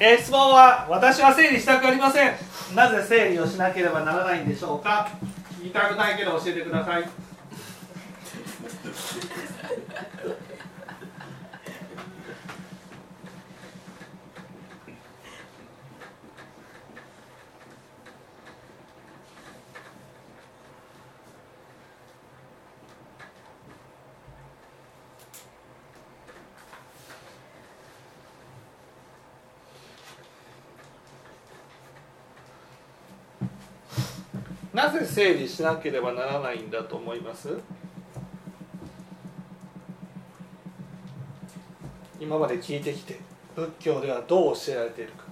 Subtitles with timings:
[0.00, 2.34] え質問は私は整理したくありません。
[2.74, 5.08] なぜ整理をしなければならないんでしょうか？
[5.60, 7.08] 言いたくないけど教えてください。
[35.06, 37.58] 整理しなければならないんだと思います。
[42.20, 43.18] 今まで聞いてきて
[43.54, 45.24] 仏教ではどう教えられているか。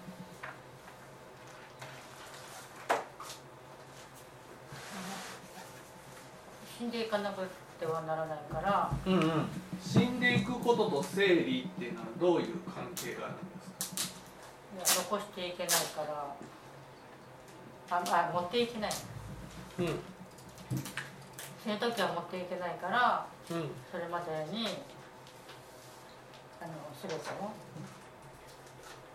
[6.78, 7.46] 死んでいかなく
[7.78, 8.92] てはならないから。
[9.06, 9.46] うんうん。
[9.80, 13.44] 死んでいくことと整理っていうのはどういう関係があるんで
[13.80, 14.16] すか？
[14.76, 16.36] いや残していけないから。
[17.90, 18.90] ああ持っていけない
[19.82, 20.00] うん。
[21.62, 23.70] 死ぬ時は持っていけないからうん。
[23.90, 24.66] それまでに
[26.60, 27.50] あの全てを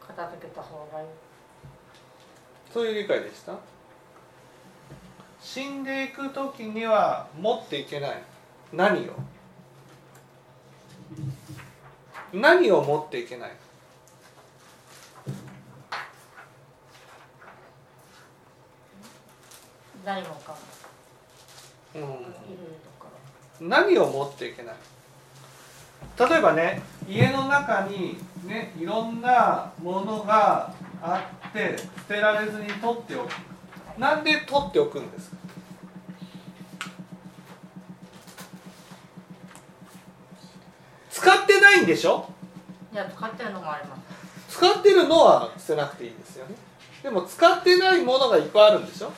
[0.05, 1.07] 片付けた方がいい。
[2.73, 3.53] そういう理解でした？
[5.41, 8.23] 死んでいく時には持っていけない。
[8.73, 9.13] 何を？
[12.33, 13.52] 何を持っていけない？
[20.08, 20.58] 何もかも
[21.95, 22.02] うん。
[22.02, 22.11] いる
[22.97, 23.11] とか。
[23.59, 24.75] 何を持っていけない？
[26.17, 33.31] 例えばね家の中にねいろんなものがあって捨てられずに取っておく。
[33.97, 35.38] なんで取っておくんですか？
[41.11, 42.30] 使ってないんでしょ？
[42.94, 43.97] いや使ってるのもありま
[44.47, 44.55] す。
[44.58, 46.55] 使ってるのは捨てなくていいですよね。
[47.03, 49.11] でも使ってないものがいっぱいあるんでしょ？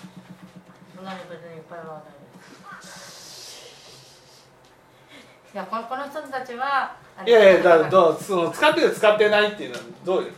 [1.00, 2.04] そんなに別にいっぱいはない。
[2.82, 3.70] です
[5.54, 10.34] いやこのこの人たちはいやいやだどうその使ってる使ってないっていうのはどういう？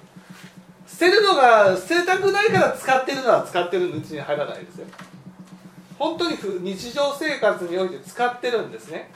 [0.88, 4.86] 捨てるのが捨てたくないから使ってるのは使ってるのうちに入らないですよ。
[5.97, 9.09] 本当にふ日常生活において使ってるんですね。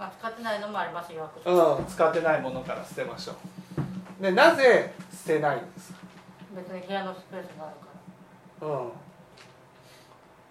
[0.00, 1.30] まあ、使ってないのもありますよ。
[1.46, 3.34] うん使ってないものから捨てましょ
[4.18, 4.22] う。
[4.22, 5.98] でなぜ捨てないんですか？
[6.56, 7.87] 別に部屋のスペースがあるから
[8.60, 8.68] うん。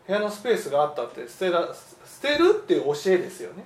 [0.08, 3.64] 部屋のスペースがあったって捨てら捨てるっていう教えですよね。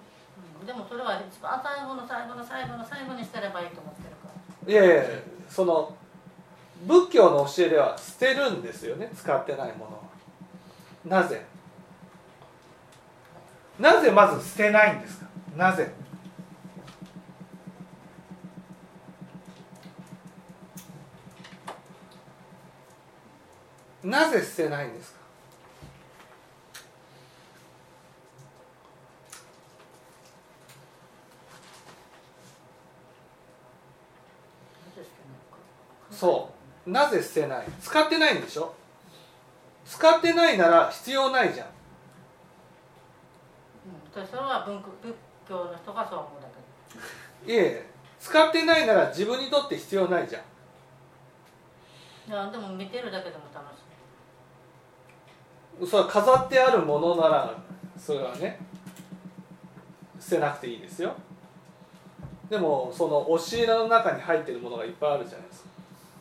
[0.62, 0.66] うん。
[0.68, 4.30] でもそれは一番最後の最後の最後の最後に捨てればいいと思ってるか
[4.66, 4.72] ら。
[4.72, 5.20] いやいやいや
[5.50, 5.96] その
[6.88, 9.92] 仏教の教えでは捨てるんですよね使ってないもの
[11.16, 11.22] は。
[11.22, 11.46] なぜ？
[13.80, 15.28] なぜまず捨てないんですか？
[15.56, 15.92] なぜ？
[24.04, 25.20] なぜ捨てないんですか？
[36.12, 36.50] そ
[36.86, 36.90] う。
[36.90, 37.66] なぜ捨てない？
[37.82, 38.74] 使ってないんでしょ？
[39.86, 41.68] 使ってないなら必要ないじゃん。
[44.08, 45.16] うん、それは文仏
[45.48, 46.48] 教の人がそう思うだ
[47.46, 47.52] け。
[47.52, 47.86] いえいえ。
[48.20, 50.42] 使ってないなら自分にとって必要ないじゃん。
[52.30, 53.81] いやでも見てるだけでも楽しい
[55.86, 57.54] それは飾ってあるものなら
[57.98, 58.60] それはね
[60.20, 61.14] 捨てなくていいですよ。
[62.50, 65.70] でもその押し入れの中に入ってるものがいっぱいあるじゃないですか。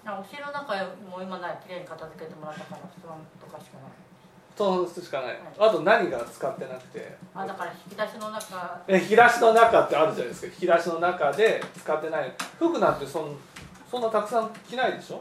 [0.06, 0.74] あお城の中
[1.10, 3.90] もう今ない綺麗に片付けてもらったから布団とかしかない。
[4.56, 5.38] そのしかない。
[5.58, 7.16] あと何が使ってなくて。
[7.34, 8.80] あだから引き出しの中。
[8.88, 10.46] え引き出しの中ってあるじゃないですか。
[10.48, 12.32] 引き出しの中で使ってない。
[12.58, 13.36] 服なんてそん
[13.90, 15.20] そんなたくさん着ないでしょ？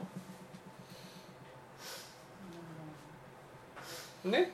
[4.31, 4.51] ね。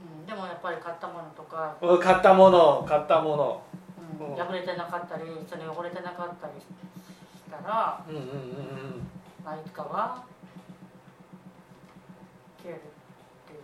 [0.00, 3.62] うん、でもやっぱり買ったものとか、買ったもの買ったもの。
[3.68, 6.66] うんうん破れてなかったりそれ汚れてなかったりし
[7.50, 8.30] たら、うんうんうんうん
[9.44, 10.24] まあ、いつかは
[12.62, 12.80] 消えるっ
[13.46, 13.60] ていう。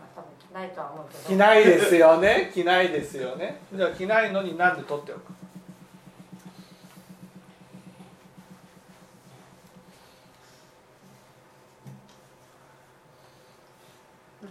[0.00, 1.24] まあ多分着ないとは思うけど。
[1.28, 2.50] 着ないですよね。
[2.52, 3.60] 着ないですよね。
[3.72, 5.32] じゃあ着ないのになんで取っておく？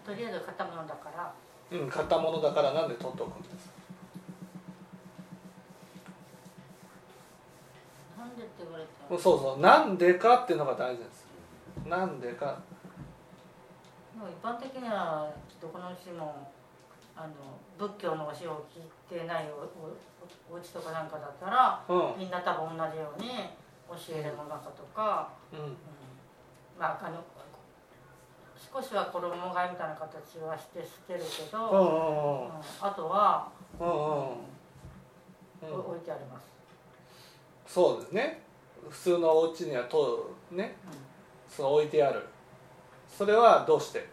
[0.09, 1.31] とりあえず買ったものだから。
[1.71, 3.73] うん買ったものだからなんで取っておくんですか？
[8.17, 8.89] なんでって言われて
[9.21, 11.27] そうそうなんでかっていうのが大事です。
[11.85, 12.57] なんでか。
[14.17, 16.49] もう一般的にはどこの市も
[17.15, 17.27] あの
[17.77, 22.17] 仏教の教えを聞いてないおおお家とかなんかだったらうん。
[22.17, 23.29] みんな多分同じように
[23.87, 25.59] 教えるの中とか、うん。
[25.59, 25.77] うん。
[26.79, 27.23] まああの
[28.71, 32.45] 少しは衣替えみたいな形はして捨てるけうど、んうん。
[32.45, 32.51] うん。
[32.79, 33.49] あとは、
[33.79, 34.49] うんうん
[35.61, 36.47] 置いてあります、
[37.67, 38.41] そうですね。
[38.89, 40.77] 普通のお家にはとね。
[41.49, 42.25] その置いてある。
[43.09, 44.07] それはどうして？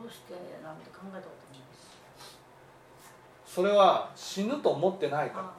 [0.00, 0.32] どうして
[0.64, 1.28] なんて考えた
[3.52, 5.52] それは死ぬと思ってないか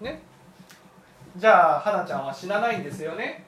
[0.00, 0.10] ら。
[0.10, 0.22] ね。
[1.36, 3.44] じゃあ花ちゃんは死なないんですよね。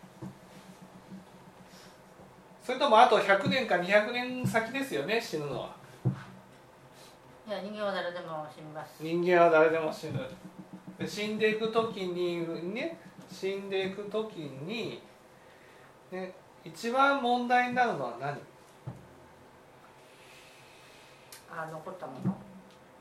[2.62, 5.70] それともあと100年か200年先ですよね死ぬのは。
[7.48, 9.02] いや人間は誰でも死にます。
[9.02, 10.20] 人間は誰でも死ぬ。
[10.98, 12.98] で死んでいく時にね
[13.30, 14.36] 死んでいく時
[14.66, 15.00] に、
[16.10, 18.36] ね、一番問題になるのは何？
[21.50, 22.36] あ残ったもの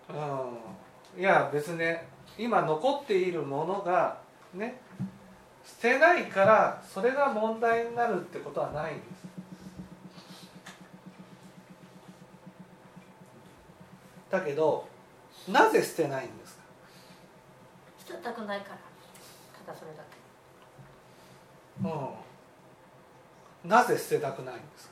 [0.09, 0.13] う
[1.17, 1.21] ん。
[1.21, 2.07] いや別にね
[2.37, 4.17] 今残っているものが
[4.53, 4.79] ね
[5.65, 9.07] 捨てないからそれが問題になるってことはないんです。
[14.29, 14.87] だけど
[15.49, 16.61] なぜ捨てないんですか？
[18.07, 18.77] 捨てたくないから
[19.65, 20.17] ただそれだけ。
[23.65, 23.69] うん。
[23.69, 24.90] なぜ捨てたくないんですか？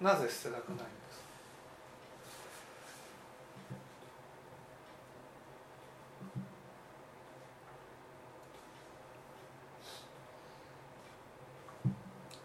[0.00, 1.24] なぜ捨てたくないんですか？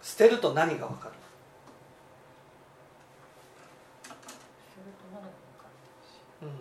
[0.01, 1.13] 捨てると何が分かる？
[6.47, 6.51] うん。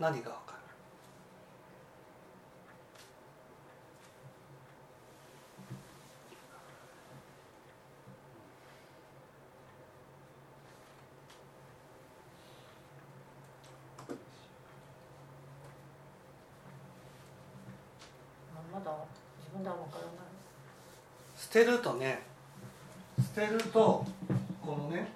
[0.00, 0.54] 何がわかる
[18.72, 18.92] ままだ
[19.38, 20.14] 自分では分からない
[21.54, 22.20] 捨てるとね
[23.16, 24.04] 捨てると
[24.60, 25.06] このね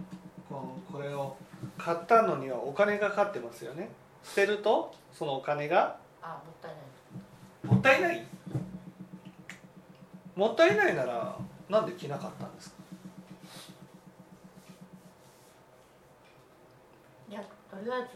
[0.49, 1.37] このこれを
[1.77, 3.89] 買ったのにはお金がかかってますよね。
[4.23, 6.83] 捨てるとそのお金があもったいない。
[7.75, 8.25] もったいない？
[10.37, 11.37] もったいないなら
[11.69, 12.77] なんで着なかったんですか？
[17.31, 18.07] いやとりあえず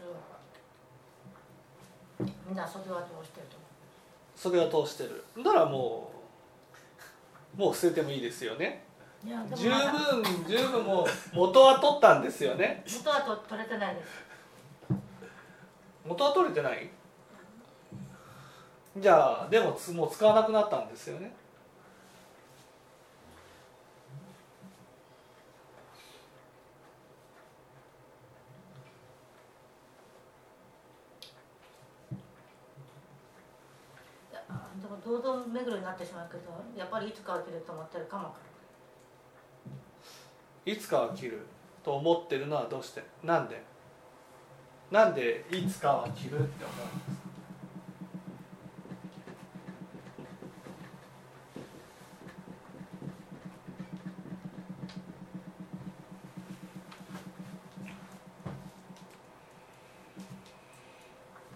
[2.47, 3.65] みんな袖はどうしてると思
[4.37, 5.25] それが通してる。
[5.43, 6.22] ならもう
[7.55, 8.83] もう捨ててもいいですよね。
[9.55, 12.83] 十分十分もう元は取ったんですよね。
[12.85, 14.23] 元はと取れてないです。
[16.05, 16.89] 元は取れてない？
[18.97, 21.33] じゃあでもつもう使わなくなったんですよね
[34.31, 34.41] いや
[34.81, 36.43] でも堂々巡りになってしまうけど
[36.77, 38.33] やっぱりいつかは着ると思ってるかも
[40.65, 41.45] いつかは着る
[41.83, 43.03] と思ってるのはどうして？
[43.23, 43.61] なんで？
[44.91, 46.85] なんでいつかは着るって思う？
[46.93, 47.21] んで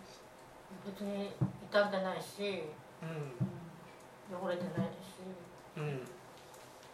[0.09, 0.27] すか
[0.85, 1.31] 別に
[1.71, 2.63] 傷んでないし、
[3.01, 3.05] う
[4.35, 6.01] 汚れてないですしんうん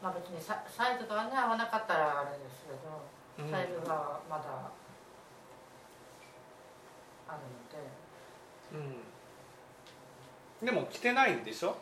[0.04, 2.78] まあ別にササイズがね合わなかったらあれですけど、
[3.40, 4.44] うんサイズがまだ
[7.28, 7.82] あるので
[8.74, 9.02] うん
[10.64, 11.76] でも着てないんでしょ？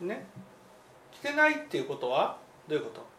[0.00, 0.26] ね？
[1.10, 2.38] 着てないっていうことは？
[2.68, 3.17] どういうこと？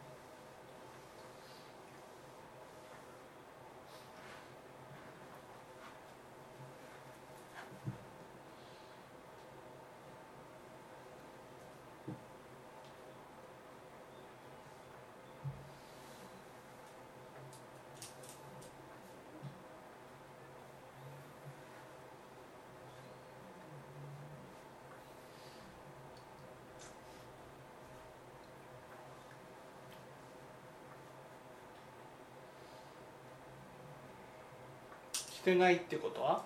[35.39, 36.43] してないってことは？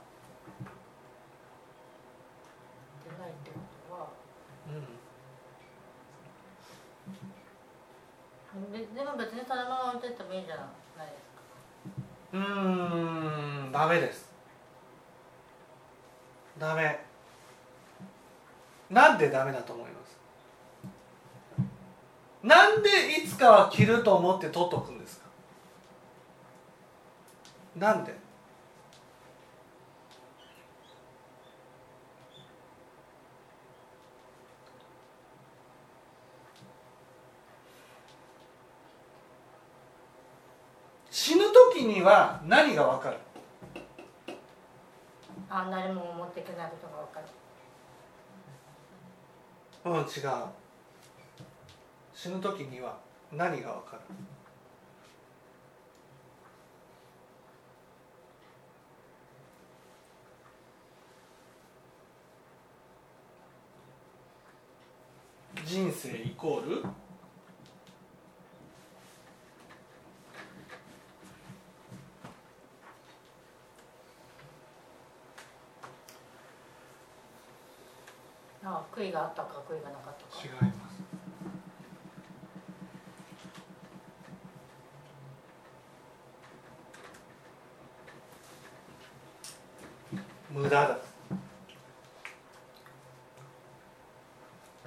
[3.03, 3.57] 出ないってこ
[3.89, 4.09] とは
[4.69, 4.71] う
[8.69, 8.71] ん。
[8.71, 11.41] ででも別にそのまま置いてってもいいんじゃないですか。
[12.33, 14.29] うーんダメです。
[16.59, 17.03] ダメ。
[18.91, 20.19] なんでダメだと思います？
[22.43, 22.89] なんで
[23.23, 25.25] いつかは着ると思って取っとくんですか？
[27.75, 28.21] なんで
[41.09, 43.17] 死ぬ時には何がわかる？
[45.50, 47.27] あ何も持っていけないことが分かる。
[49.86, 50.48] うん違う。
[52.13, 52.98] 死ぬ時には
[53.31, 54.01] 何がわかる？
[65.65, 66.86] 人生イコール
[78.65, 80.43] あ悔いがあったか悔いがなかったか。
[80.43, 80.93] 違います
[90.51, 90.97] 無駄だ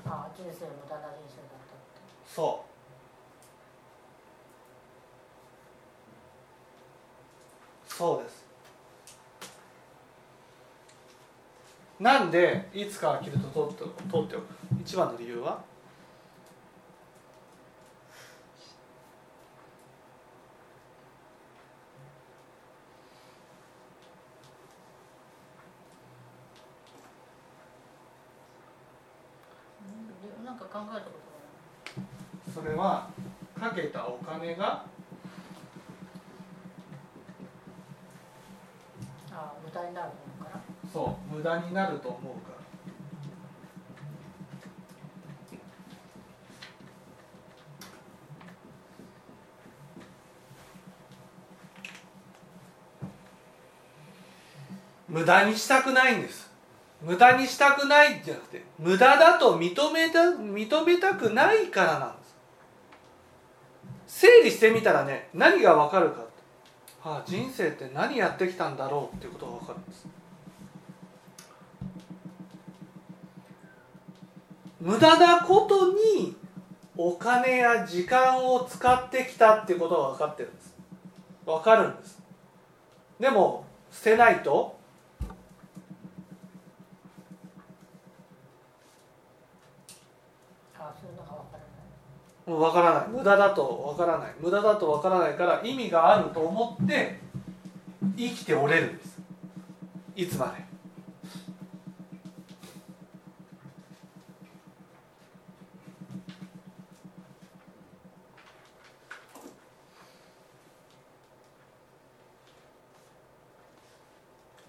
[0.06, 2.64] あ人生無駄な人生だったってそ
[7.88, 8.46] うそうです
[12.06, 14.44] なんでいつかは着ると取って取っておく
[14.80, 15.58] 一番の理由は？
[30.56, 31.10] か考えたこ
[32.54, 33.10] とがそれは
[33.58, 34.86] かけたお金が
[39.28, 40.12] ないあ無駄になるの？
[40.12, 40.25] かな
[40.96, 42.56] そう無駄になると思うから。
[55.06, 56.50] 無駄にしたくないんです。
[57.02, 62.36] 無駄にしたくないじゃなくて無駄だと認めた認めたくないからなんです。
[64.24, 66.24] 整理してみたらね何が分かるか
[67.04, 70.15] ああ人生って何やってきたんだろうっていうことが分かるんです。
[74.80, 76.36] 無駄なことに
[76.96, 80.74] お金や時間を使ってきたっていうことが分かってるんです。
[81.44, 82.22] 分かるんです。
[83.18, 84.76] でも捨てないと
[92.46, 93.08] もう分からない。
[93.08, 94.34] 無駄だと分からない。
[94.40, 97.18] 無駄だと分からないから意味があると思って
[98.16, 99.18] 生きておれるんです。
[100.14, 100.66] いつまで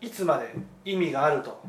[0.01, 0.51] いつまで
[0.83, 1.61] 意味があると。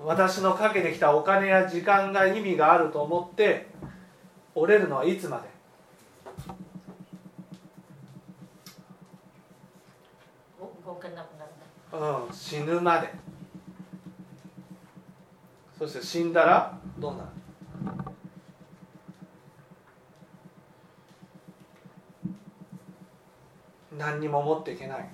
[0.00, 3.68] 私のかけてきたお金や時間が意味があると思って
[4.56, 5.54] 折れるのはいつまで。
[11.92, 13.08] うん死ぬまで。
[15.78, 17.28] そして死んだらどうなる？
[23.96, 25.08] 何にも持っていけない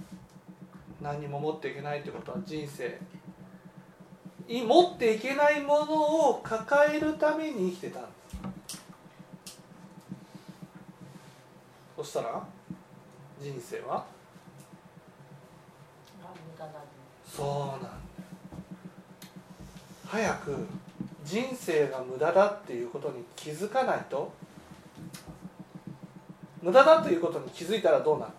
[1.00, 3.00] 何も持っていけないってことは人生。
[4.46, 8.08] 持っていけないものを抱えるために生きてたんで
[8.66, 8.82] す
[11.96, 12.42] そしたら
[13.40, 14.04] 人生は？
[17.24, 17.90] そうなんだ
[20.08, 20.66] 早く
[21.24, 24.32] 人生が無駄だっていうことに気づかないと。
[26.60, 28.32] 無駄だということに気づいたらどうなる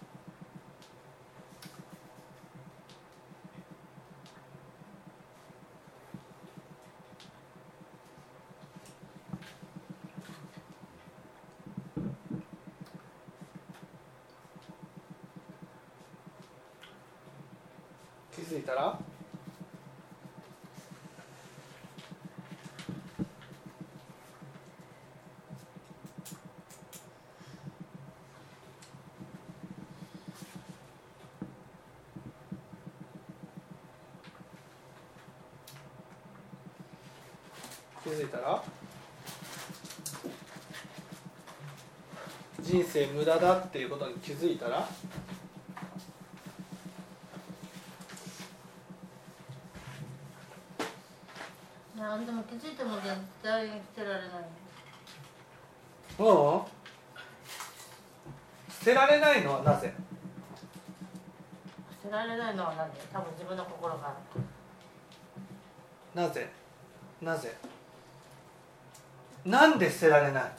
[18.35, 18.99] 気づいたら
[38.03, 38.63] 気づいたら
[42.59, 44.89] 人生無駄だっていうことに気づいたら
[51.95, 54.29] 何でも気づいても絶対捨てられない。
[56.17, 56.61] うん。
[58.79, 59.93] 捨てられないのはなぜ？
[62.01, 64.15] 捨てられないのは何で多分自分の心が
[66.15, 66.49] なぜ？
[67.21, 67.55] なぜ？
[69.45, 70.51] なんで捨てられない？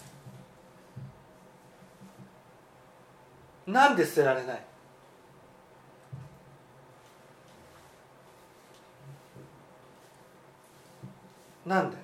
[3.93, 4.65] なんで捨てられない？
[11.67, 11.99] なんで？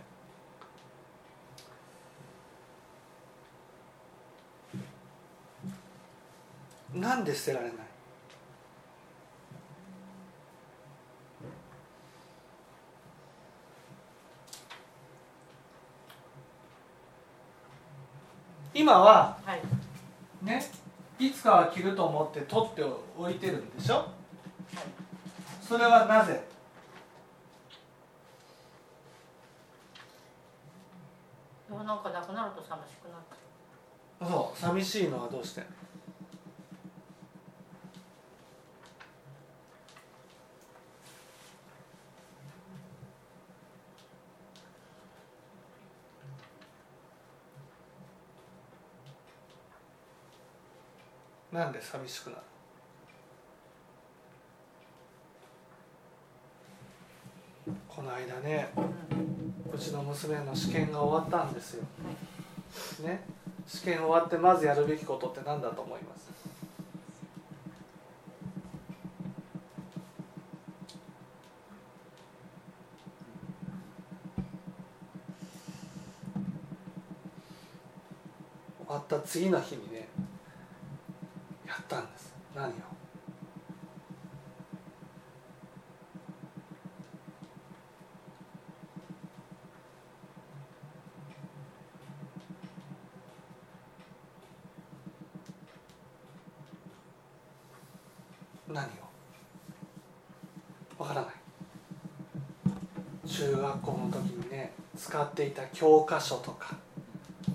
[6.93, 7.77] なんで捨てられない？
[18.75, 19.38] 今は
[21.19, 22.85] いつかは着ると思って取って
[23.19, 23.95] おいてるんでしょ？
[23.97, 24.07] はい
[25.61, 26.45] それはなぜ？
[31.71, 33.21] なんかなくなると寂しくなっ
[34.21, 35.63] たそう寂しいのはどうして？
[51.79, 52.43] で寂しくなる。
[57.89, 59.75] この間ねうん。
[59.75, 61.85] うちの娘の試験が終わったんですよ。
[63.05, 63.23] ね。
[63.67, 66.29] 試験終わってまずやるべきことって何だと思います？
[78.79, 79.98] 終わった次の日にね
[82.59, 82.73] 何を？
[98.67, 98.89] 何を？
[100.99, 101.31] わからない。
[103.29, 106.75] 中学校の時にね使っていた教科書とか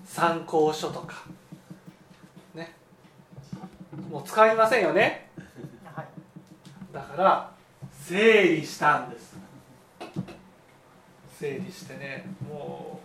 [0.06, 1.26] 参考書とか。
[4.34, 5.30] 使いませんよね。
[5.86, 6.06] はい。
[6.92, 7.52] だから
[7.92, 9.38] 整理したんです。
[11.40, 13.00] 整理してねも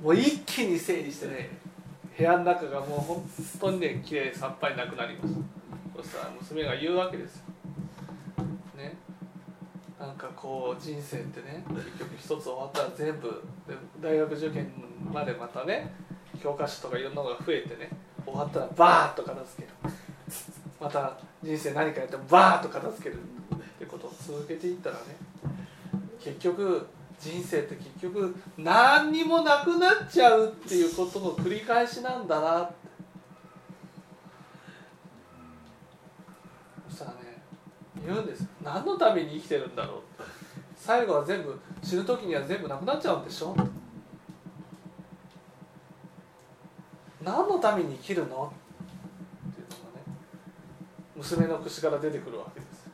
[0.00, 1.50] うもう一気に整理してね。
[2.18, 3.24] 部屋の中がもう本
[3.60, 6.02] 当にね綺麗さっぱりなくなりました。
[6.02, 7.44] そしたら娘が言うわけですよ。
[8.76, 8.96] ね。
[10.00, 13.28] なんかこう人生ってね結局一つ終わったら全部
[13.68, 14.68] で大学受験
[15.12, 15.94] までまたね
[16.42, 17.88] 教科書とかいろんなのが増えてね
[18.26, 19.94] 終わったらバーッと片付ける
[20.80, 25.00] また人生何かやってもバーッと片付けるってことを続けていったらね
[26.22, 26.86] 結局
[27.20, 32.74] 人生って結局何にもなくなっちゃうっていうことの繰り返しなんだなって。
[36.90, 37.42] そしたらね
[38.06, 38.46] 言うんです。
[38.62, 40.00] 何のために生きてるんだろう。
[40.76, 43.56] 最後は全部死ぬ時には全部なくなっちゃうんでしょ？
[47.22, 48.52] 何のために生きるの
[51.16, 52.88] 娘の口から出てくるわけです、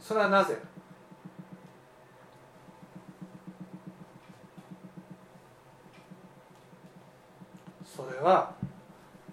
[0.00, 0.58] それはなぜ
[7.84, 8.54] それは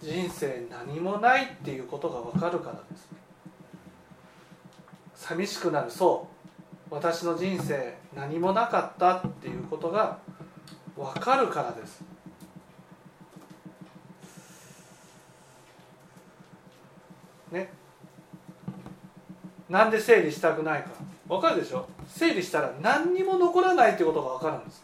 [0.02, 3.10] 人生何もないっていうことが分かるからです。
[5.16, 5.92] 寂しくなる。
[5.92, 6.28] そ
[6.90, 6.94] う。
[6.94, 10.20] 私の人生何もなかったっていうことが
[10.96, 12.04] 分かるからです。
[17.54, 17.72] ね。
[19.70, 20.90] なんで整理したくないか。
[21.28, 21.88] 分かるでしょ？
[22.08, 24.84] 整理したら何にも残らないってことが分かるんです。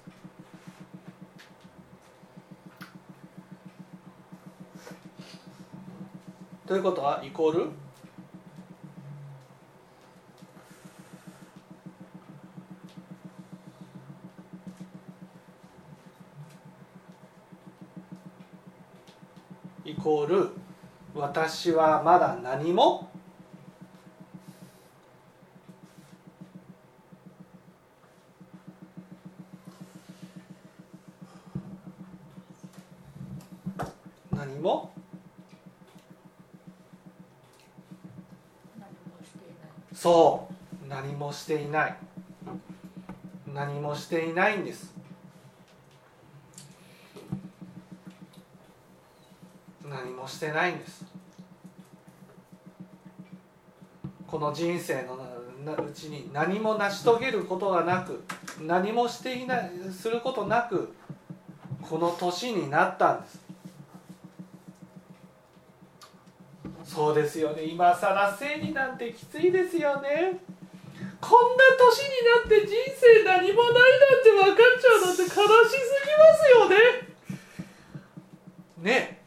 [6.66, 7.72] ということはイコール？
[19.84, 20.50] イコール？
[21.16, 23.10] 私はまだ何も
[34.32, 34.92] 何も
[39.94, 40.48] そ
[40.84, 40.88] う。
[40.88, 41.98] 何もしていない。
[43.54, 44.94] 何もしていないんです
[49.84, 51.06] 何もしてないんです。
[54.28, 55.18] この人生の
[55.74, 58.24] うちに何も成し遂げることがなく
[58.62, 60.94] 何もしていないすることなく
[61.82, 63.40] この年になったんです。
[66.84, 67.64] そうですよね。
[67.64, 70.40] 今更生になんてきついですよね。
[71.22, 75.44] こんな年になって人生何もないなんて分かっちゃうなんて悲しすぎ
[76.18, 76.76] ますよね。
[78.82, 79.20] ね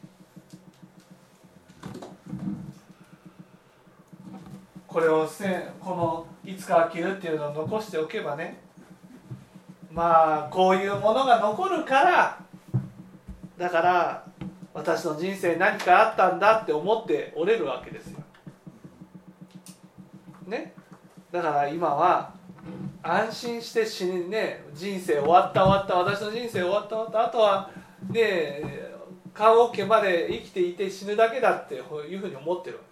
[4.87, 8.61] これをせこのいつか飽きるっていうのを残しておけばね。
[9.91, 12.39] まあこういうものが残るから
[13.57, 14.25] だから
[14.73, 18.19] 私の人生何かあったんだって思っておれるわけですよ。
[20.47, 20.73] ね？
[21.31, 22.33] だから今は
[23.03, 27.69] 安心して死にね人生終わった終わった私の人生終わった終わったあとは
[28.09, 28.61] ね
[29.33, 31.83] 棺桶まで生きていて死ぬだけだっていう
[32.19, 32.77] ふうに思ってる。
[32.77, 32.83] わ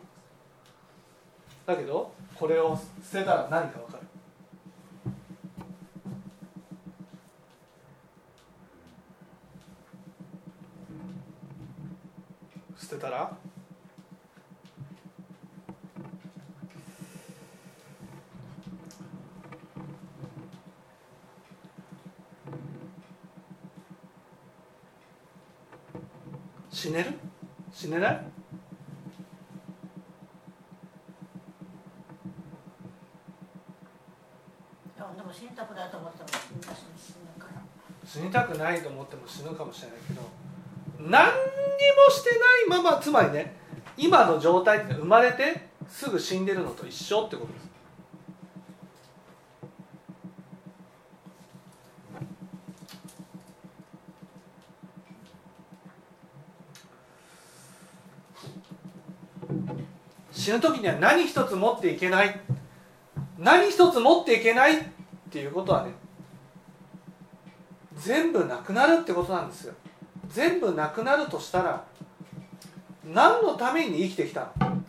[1.68, 4.08] けだけどこれを捨てたら何か分かる。
[12.80, 13.32] 捨てたら？
[26.72, 27.20] 死ねる？
[27.72, 28.26] 死ねない
[34.98, 37.62] で死にたくないと思ったら死ぬから
[38.06, 40.22] 死にたくないと思っても死ぬかもしれないけど
[41.00, 41.28] 何にも
[42.10, 42.32] して
[42.70, 43.56] ないままつまりね
[43.98, 47.72] 今の状態って生まれてすぐ死んでるのと一緒ってことです
[60.42, 62.40] 死ぬ時には何一つ持っていけない。
[63.38, 64.92] 何一つ持っていけない。
[65.32, 65.94] っていうことはね
[67.96, 69.74] 全部なくなるってことなんですよ。
[70.28, 71.86] 全部なくなるとしたら
[73.06, 74.84] 何のために生きてきたの？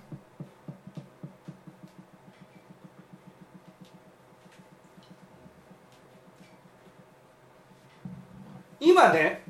[8.81, 9.45] 今ね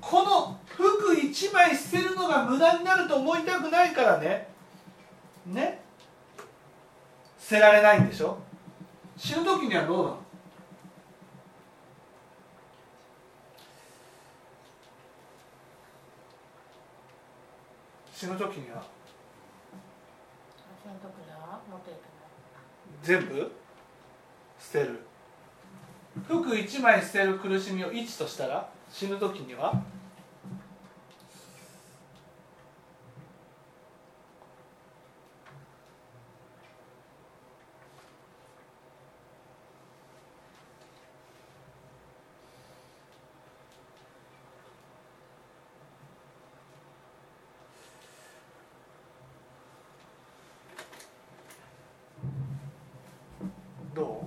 [0.00, 4.48] この服一枚捨てるのが無駄になると思いたくないからね
[5.46, 5.80] ね
[7.38, 8.36] 捨てられないんでしょ？
[9.22, 10.18] 死ぬ時にはどうなの
[18.12, 18.82] 死ぬ時には
[23.04, 23.52] 全部？
[24.58, 25.00] 捨てる。
[26.26, 29.80] 服一枚捨てる苦しみを1としたら死ぬ時には
[53.94, 54.26] ど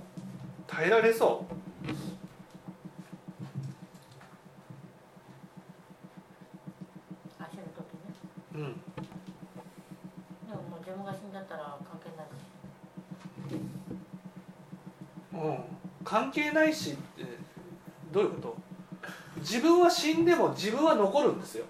[0.68, 1.54] 耐えられそう
[7.40, 8.14] あ死ぬ時ね
[8.56, 8.62] うん。
[8.62, 8.70] で
[10.54, 12.32] ももう自分が死んじゃったら関係ないし
[15.34, 15.58] うん、
[16.02, 17.24] 関係ないしって
[18.10, 18.56] どういうこと？
[19.40, 21.66] 自分は死んでも自分は残るんですよ。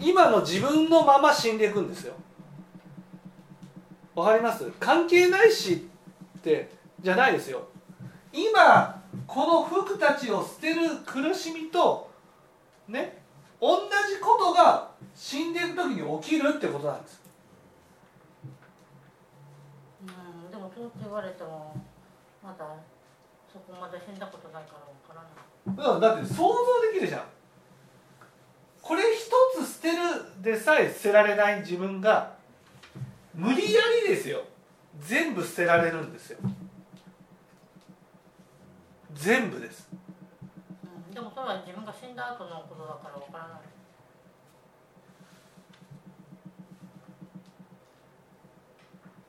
[0.00, 2.14] 今の自分のまま死んでいくんですよ。
[4.14, 4.70] わかります？
[4.80, 5.88] 関係ないし
[6.38, 7.68] ってじゃないですよ。
[8.32, 12.10] 今この服たちを捨てる苦しみと
[12.88, 13.17] ね？
[14.38, 17.20] ことが死んでいく時に起きるってことなんです。
[20.02, 21.74] うんでもそう言われても
[22.42, 22.66] まだ
[23.52, 25.94] そこまで死んだことないからわからない。
[25.94, 27.22] うんだって想像できるじゃん。
[28.80, 29.28] これ一
[29.64, 29.96] つ捨てる
[30.42, 32.36] でさえ捨てられない自分が
[33.34, 34.44] 無理やりですよ。
[35.00, 36.38] 全部捨てられるんですよ。
[39.14, 39.88] 全部です。
[39.90, 43.77] うんでもそれは自分が死んだ後のことだからわからない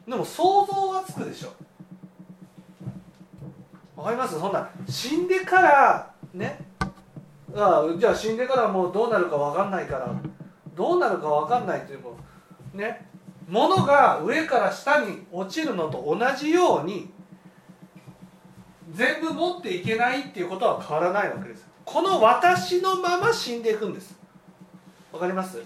[0.10, 1.54] でも想像はつくでしょ。
[3.96, 4.40] わかります？
[4.40, 6.66] そんな死んでからね？
[7.56, 10.12] ああじゃあ死んでからもうどうなるかわかんないから
[10.76, 12.16] どうなるかわかんないっていうも
[12.74, 13.06] ね
[13.48, 17.12] 物が上から下に落ちるのと同じように
[18.92, 21.68] 全部持っていけないっていうことは変わらないわけです。
[21.86, 24.18] この私のまま死んでいくんです。
[25.12, 25.62] わかります？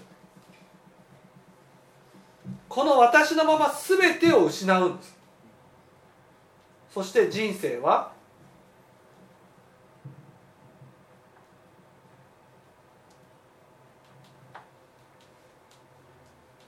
[2.74, 5.16] この私のまま全てを失うんです。
[6.92, 8.10] そして人生は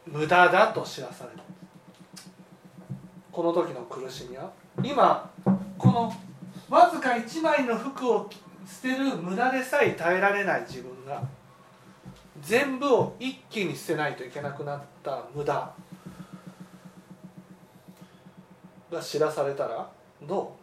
[0.06, 1.38] 無駄だと知らされる
[3.32, 4.52] この時の苦しみは
[4.84, 5.28] 今
[5.76, 6.14] この
[6.70, 8.30] わずか1枚の服を
[8.64, 11.24] 捨てる無駄でさえ耐えられない自分が
[12.42, 15.74] 全部を一気に捨てないといけなくなった無駄。
[18.90, 19.88] が知らされたら
[20.22, 20.54] ど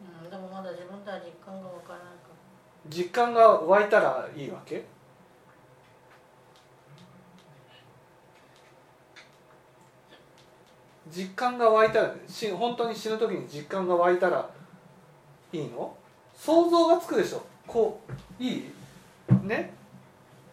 [0.00, 0.26] う？
[0.26, 2.30] ん、でもまだ自分では実感がわからないか
[2.86, 4.84] う実感が湧いたらいいわけ？
[11.14, 14.48] 実感が湧いたらし本当に死ぬ時に実感が湧いたら
[15.52, 15.94] いいの？
[16.36, 17.42] 想像がつくでしょ？
[17.66, 18.00] こ
[18.40, 18.70] ういい？
[19.42, 19.72] ね？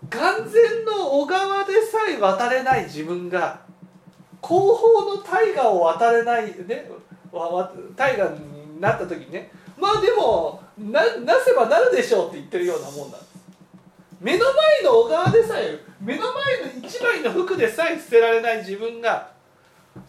[0.09, 3.61] 眼前の小川でさえ渡れない自分が
[4.41, 6.89] 後方の大河を渡れないね
[7.95, 13.31] 大河になった時にねまあでもななせばなるでしょうって言ってるようなもんなんです。
[14.19, 19.31] 目の前の小川でさえ目の前の一枚の服でさえ捨てられない自分が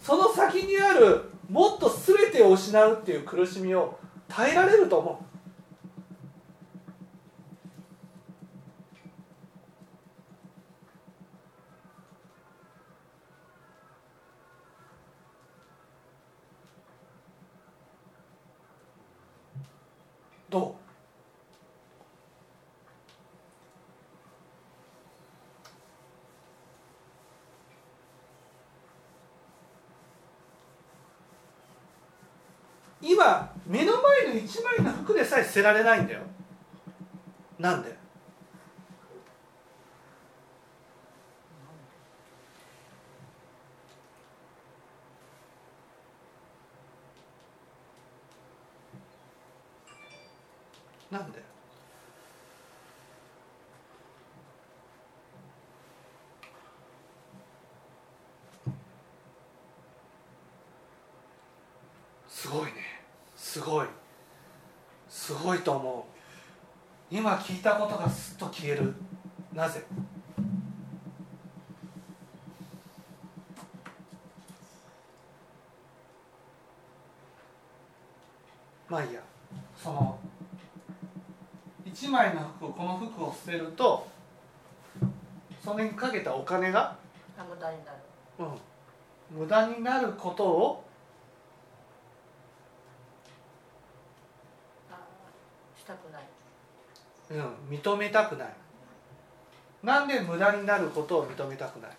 [0.03, 5.33] その先にあるもっと全てを失うっていう苦しみを耐えられると思う
[20.53, 20.83] どう
[33.03, 36.21] 今目の前の一枚の服でさえ捨てられないんだよ。
[37.59, 37.95] なんで？
[51.11, 51.43] なんで？
[62.27, 62.73] すごいね。
[63.37, 63.87] すごい。
[65.13, 66.07] すごいと思
[67.11, 67.15] う。
[67.15, 68.95] 今聞いたことがすっと消える。
[69.53, 69.85] なぜ？
[78.89, 79.21] まあいいや。
[79.77, 80.19] その
[81.85, 84.09] 1枚の服をこの服を捨てると
[85.63, 86.97] それにかけたお金が、
[87.37, 87.99] あ無駄になる。
[88.39, 88.45] う
[89.37, 90.85] ん、無駄になることを
[94.91, 94.97] あ
[95.79, 96.23] したくない
[97.33, 98.55] うん、認めたくない。
[99.83, 101.91] なんで無駄になることを認めたくない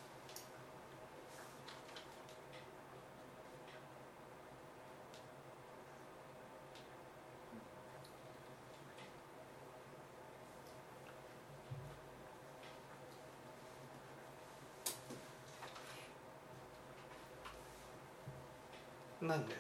[19.22, 19.56] なんで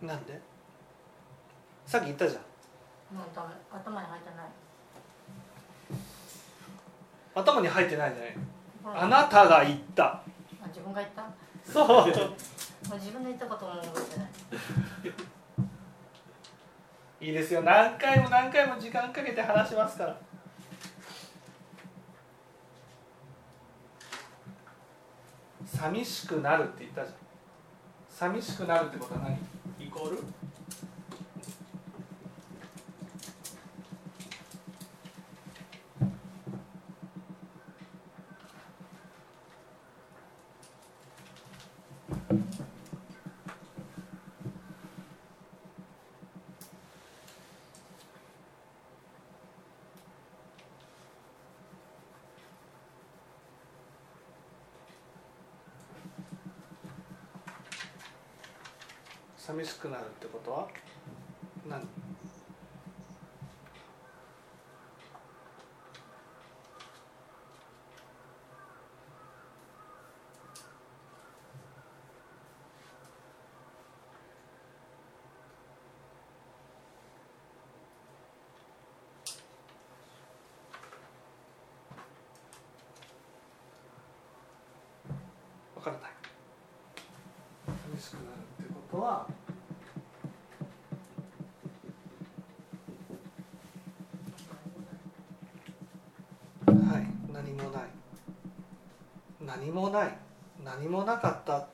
[0.00, 0.40] なんで
[1.88, 3.16] さっき言ったじゃん。
[3.16, 3.48] もうダメ。
[3.72, 4.46] 頭に入ってない。
[7.34, 8.98] 頭に入ってないじゃない？
[9.04, 10.04] あなたが言った。
[10.04, 10.22] あ
[10.66, 11.22] 自分が言った？
[11.22, 11.32] も
[11.64, 12.10] そう。
[12.10, 12.14] う
[13.00, 14.28] 自分で言ったことも覚えてない。
[17.26, 17.62] いいですよ。
[17.62, 20.14] 何回も何回も時間かけて話しますから。
[25.64, 27.16] 寂しくなるって言ったじゃん。
[28.10, 29.38] 寂しくなるってことは何？
[29.86, 30.22] イコール？
[59.48, 60.68] 寂しくなるってことは？
[61.66, 61.80] 何
[87.98, 88.26] しくなる
[88.62, 89.26] ってことは
[96.66, 97.82] はい何もない
[99.60, 100.16] 何もない
[100.64, 101.66] 何もなかったっ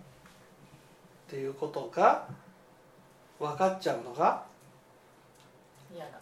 [1.29, 2.27] ていうことが
[3.38, 4.44] 分かっちゃうのが
[5.94, 6.12] 嫌だ。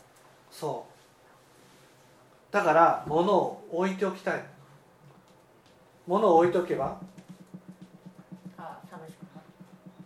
[0.51, 0.87] そ
[2.51, 2.53] う。
[2.53, 4.45] だから物を置いておきたい。
[6.07, 6.99] 物を置いとけば
[8.59, 9.47] あ寂しくなる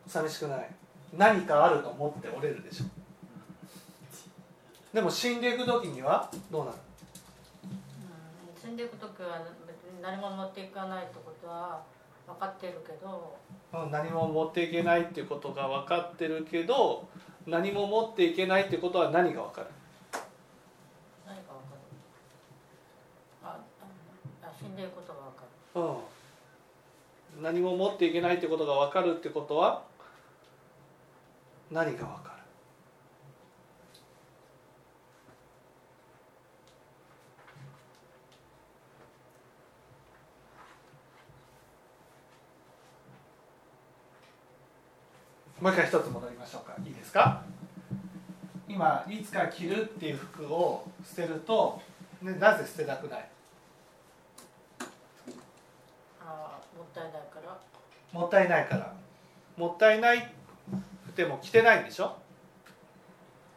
[0.07, 0.71] 寂しくない。
[1.17, 2.85] 何かあると思って折れるでしょ。
[4.93, 6.79] でも死んでいく時にはどうなる？
[7.65, 9.39] うん死んでいく時は
[10.07, 11.83] 何も持っていかないってことは
[12.29, 13.37] 分かってるけど。
[13.73, 17.07] うん何も持っていけないっていうことが分かってるけど
[17.47, 19.67] 何も持っていけないってことは何が分かる？
[21.27, 21.81] 何か分かる？
[23.43, 23.59] あ
[24.43, 25.43] ああ死んでいくことが分か
[25.75, 25.83] る。
[27.37, 27.43] うん。
[27.43, 29.83] 何も持っていけないってことが分かるってことは
[31.71, 32.26] 何が分かる？
[45.61, 46.77] もう一回一つ戻りましょうか。
[46.85, 47.43] いいですか？
[48.69, 51.81] 今いつか着るっていう服を捨てると、
[52.21, 53.29] ね、なぜ捨てたくない？
[56.21, 57.59] あもったいないから。
[58.13, 58.95] もったいないから。
[59.57, 60.31] もったいない
[61.17, 62.15] でも着てないんでしょ、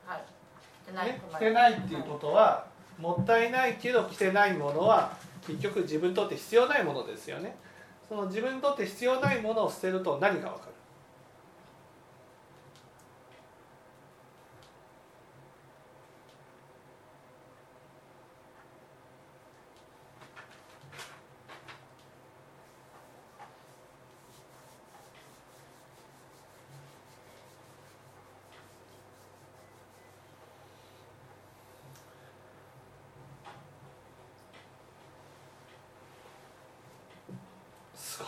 [0.05, 0.23] はい。
[0.85, 2.65] 着てないね、着てないっていうことは
[2.97, 7.57] もったいないけど着てないものは結局自分にとって必要ないものですよね。
[8.07, 10.71] その自分にとって必要ないものを捨てると何がわかる
[37.95, 38.27] すごい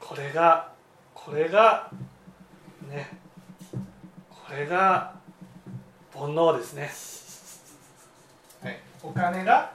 [0.00, 0.72] これが
[1.14, 1.90] これが
[2.90, 3.18] ね
[4.30, 5.12] これが
[6.14, 6.90] 煩悩ですね、
[8.62, 9.72] はい、お金が？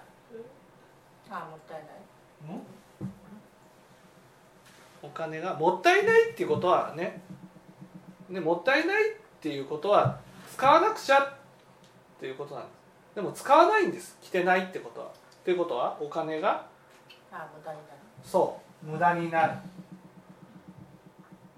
[1.30, 2.58] あもったいない。
[2.58, 2.62] ん？
[5.04, 5.56] お金が？
[5.56, 7.22] もったいないっていうことはね。
[8.30, 10.20] ねもったいないっていうことは
[10.54, 11.34] 使わなくちゃっ
[12.20, 13.16] ていうことなんです。
[13.16, 14.18] でも使わないんです。
[14.22, 15.08] 着てないってことは。
[15.08, 15.10] っ
[15.44, 16.66] ていうことはお金が？
[17.32, 18.00] あ無駄になる。
[18.24, 18.86] そう。
[18.86, 19.54] 無駄になる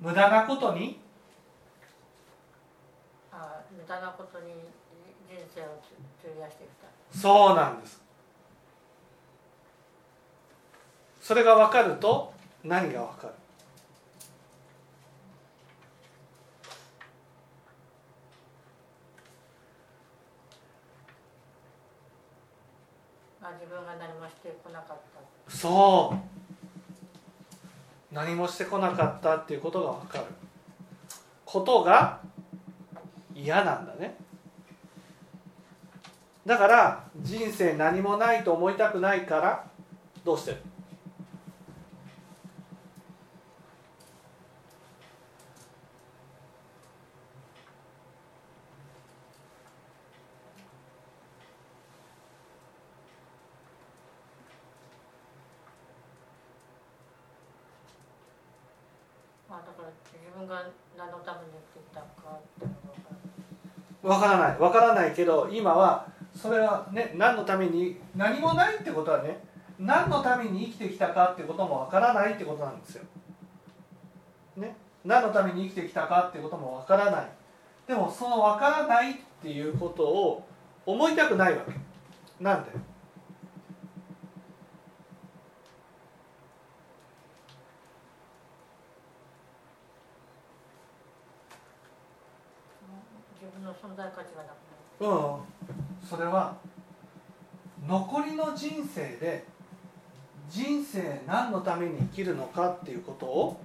[0.02, 1.00] 無駄なことに？
[3.32, 4.54] あ無駄なことに
[5.30, 5.66] 人生を
[6.24, 6.88] 費やしてきた。
[7.18, 8.02] そうなんです。
[11.22, 12.34] それが分かると
[12.64, 13.34] 何が分かる？
[23.42, 24.98] あ自分が何もしてこなかっ
[25.48, 25.56] た。
[25.56, 26.39] そう
[28.12, 30.26] 何もしてこなかったっていうことが分かる。
[31.46, 32.20] ことが
[33.36, 34.16] 嫌なんだね。
[36.50, 39.68] だから人生何もないと思いたくないから
[40.26, 40.58] どうしてる
[59.48, 60.64] まあだから自分が
[60.98, 63.20] 何のために生きてきたかっていうのが分かる
[64.10, 69.44] わからないわからないけど今はそれはね何のために何もないってことはね
[69.78, 73.04] 何のために生きてきたかってこともわからないってことなんですよ。
[74.58, 77.28] ね何のために生きてきたかってこともわからない。
[77.88, 80.44] でもそのわからないっていうことを
[80.88, 81.74] 思いたくないわけ。
[82.44, 82.72] なんで？
[93.42, 95.46] 自分の存在価値がなくなるうんそ
[96.18, 96.58] れは
[97.88, 99.46] 残りの人生で
[100.50, 103.62] 人生何のために生きるのかっていうことを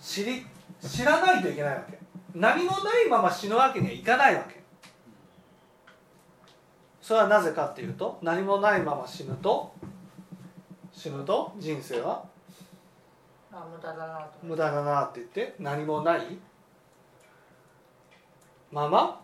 [0.00, 0.46] 知り知り
[0.88, 1.98] 知らないといけないわけ。
[2.34, 4.62] 何もないまま死ぬわけにはいかないわけ。
[7.02, 9.74] それはなぜかっていうと何もないまま死ぬと
[11.06, 12.24] 死ぬと人生は？
[13.52, 16.36] あ無駄だなと思無駄だなって言って何もない？
[18.72, 19.20] ままま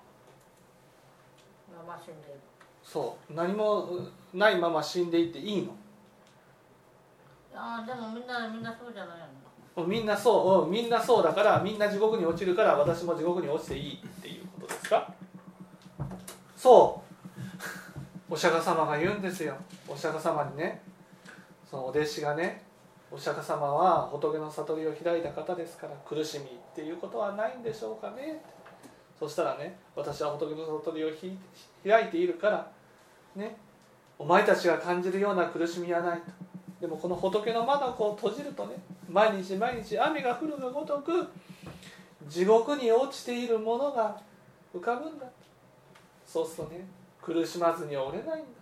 [1.84, 2.38] ま死んでいる。
[2.84, 3.32] そう。
[3.34, 3.98] 何も
[4.32, 5.72] ないまま死んでいっていいの？
[7.52, 9.18] ああでもみんなみんなそうじゃない
[9.74, 9.84] の？
[9.84, 15.12] みんなそう、うん、みんなそうだからみんな地獄に落ちるから私も地獄に落ちていいっていうことですか？
[16.56, 17.02] そ
[18.30, 18.32] う。
[18.32, 19.56] お釈迦様が言うんですよ。
[19.88, 20.80] お釈迦様にね
[21.72, 22.60] そのお弟子がね
[23.10, 28.42] お釈迦様は仏の悟りを開いた方ですから苦しみっていうことはないんでしょうかね。
[29.18, 31.08] そしたらね私は仏の悟りを
[31.82, 32.70] 開いているから
[33.34, 33.56] ね
[34.18, 36.24] お前たちが感じるような苦しみはないと。
[36.82, 38.74] でもこの仏の窓を閉じるとね
[39.08, 41.26] 毎日毎日雨が降るがごとく
[42.28, 44.20] 地獄に落ちているものが
[44.74, 45.24] 浮かぶんだ。
[46.26, 46.86] そうするとね
[47.22, 48.61] 苦しまずに折れないんだ。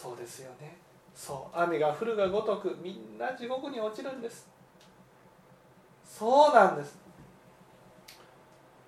[0.00, 0.78] そうですよね。
[1.14, 4.48] そう雨が降るがごとくみんな地獄に落ちるんです。
[6.06, 6.98] そうなんです。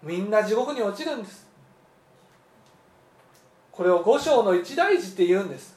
[0.03, 1.47] みんな地獄に落ちるんです。
[3.71, 5.77] これを五章の一大事って言うんです。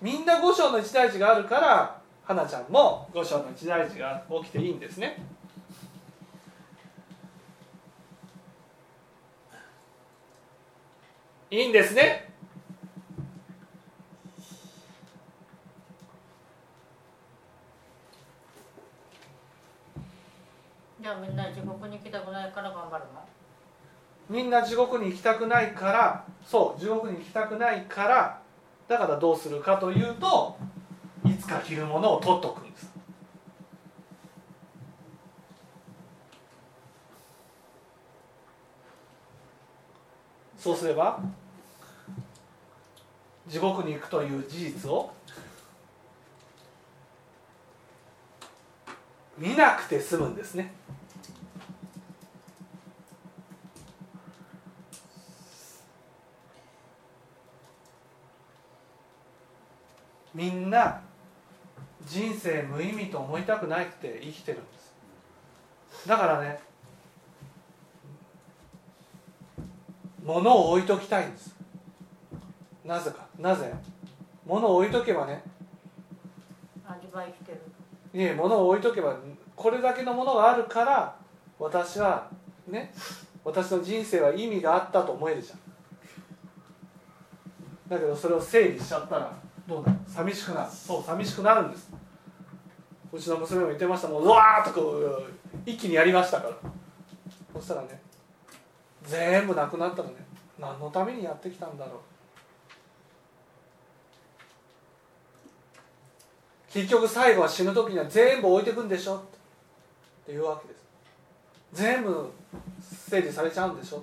[0.00, 5.20] みんな五章の一大事があるから花ちゃんも五章の一大事が起きていいんですね。
[11.50, 12.30] いいんですね。
[21.02, 23.20] じゃあみんな地獄に行きたくないから頑張るの？
[24.28, 28.40] みんな地獄に行きたくないからそう地獄に行きたくないから
[28.86, 30.56] だからどうするかというと
[31.24, 32.88] いつか着るものを取っとくんです。
[40.56, 41.18] そうすれば
[43.50, 45.12] 地獄に行くという事実を
[49.36, 50.72] 見なくて済むんですね。
[60.32, 61.00] みんな
[62.06, 64.94] 人生無意味と思いたくないって生きてるんです。
[66.06, 66.60] だからね
[70.22, 71.59] 物を置いときたいんです。
[72.84, 73.26] なぜか？
[73.38, 73.72] なぜ？
[74.46, 75.42] 物を置いとけばね。
[76.86, 77.60] 味わいしてる。
[78.12, 79.16] いえ物を置いとけば
[79.54, 81.16] これだけのものがあるから
[81.58, 82.28] 私は
[82.66, 82.92] ね
[83.44, 85.58] 私の人生は意味があったと思えるじゃん。
[87.88, 89.32] だけどそれを整理しちゃったら
[89.68, 90.70] どうなる寂しくなる。
[90.70, 91.92] そう寂しくなるんです。
[93.12, 94.08] うちの娘も言ってました。
[94.08, 95.32] もううわーっとこう
[95.66, 96.56] 一気にやりましたから。
[97.54, 98.00] そしたらね
[99.04, 100.14] 全部なくなったらね。
[100.58, 101.94] 何のためにやってきたんだろう
[106.72, 109.20] 結局最後は死ぬ時には全部置いていくんでしょっ
[110.24, 110.80] ていうわけです。
[111.72, 112.30] 全部
[112.80, 114.02] 整理されちゃうんでしょ。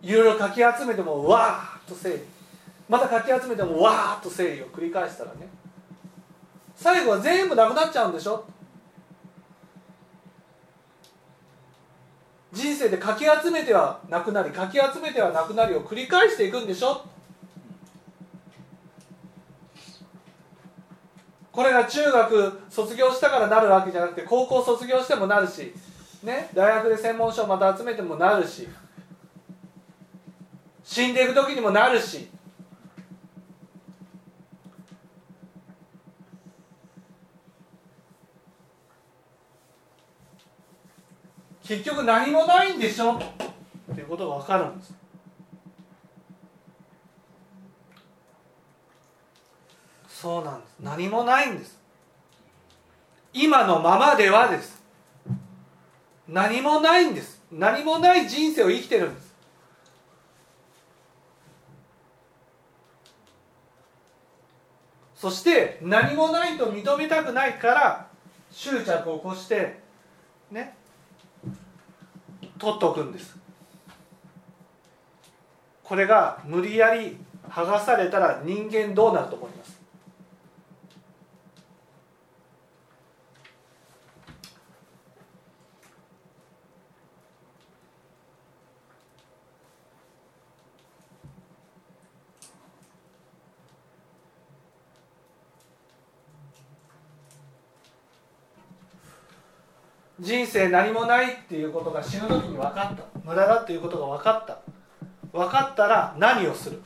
[0.00, 2.20] いろいろかき集めてもわーっと整理。
[2.88, 5.48] またかき集めてもわーっと整理を繰り返したらね。
[6.74, 8.44] 最後は全部なくなっちゃうんでしょ。
[12.52, 17.11] 人生でかき集めてはなくなりかき集めてはなくなりを繰り返していくんでしょ。
[21.52, 25.74] これが中学卒業したからなるわけじゃなくて高校卒業してもなるし、
[26.22, 28.66] ね、大学で専門書をまた集めてもなるし
[30.82, 32.30] 死んでいく時にもなるし
[41.64, 43.14] 結局何もないんでしょ？
[43.14, 45.01] っていうことが分かるんです。
[50.22, 50.74] そうなんです。
[50.80, 51.76] 何もないんです。
[53.32, 54.80] 今のままではです。
[56.28, 57.42] 何もないんです。
[57.50, 59.34] 何もない人生を生きてるんです。
[65.16, 68.06] そして何もないと認めたくないから
[68.52, 69.80] 執着を起こして
[70.52, 70.76] ね
[72.60, 73.36] 取っておくんです。
[75.82, 77.16] これが無理やり
[77.48, 79.81] 剥がされたら人間どうなると思います？
[100.22, 103.02] 人生何もないっていうことが死ぬ時に分かった。
[103.24, 104.58] 無駄だっていうことが分かった。
[105.36, 106.80] 分かったら何をする？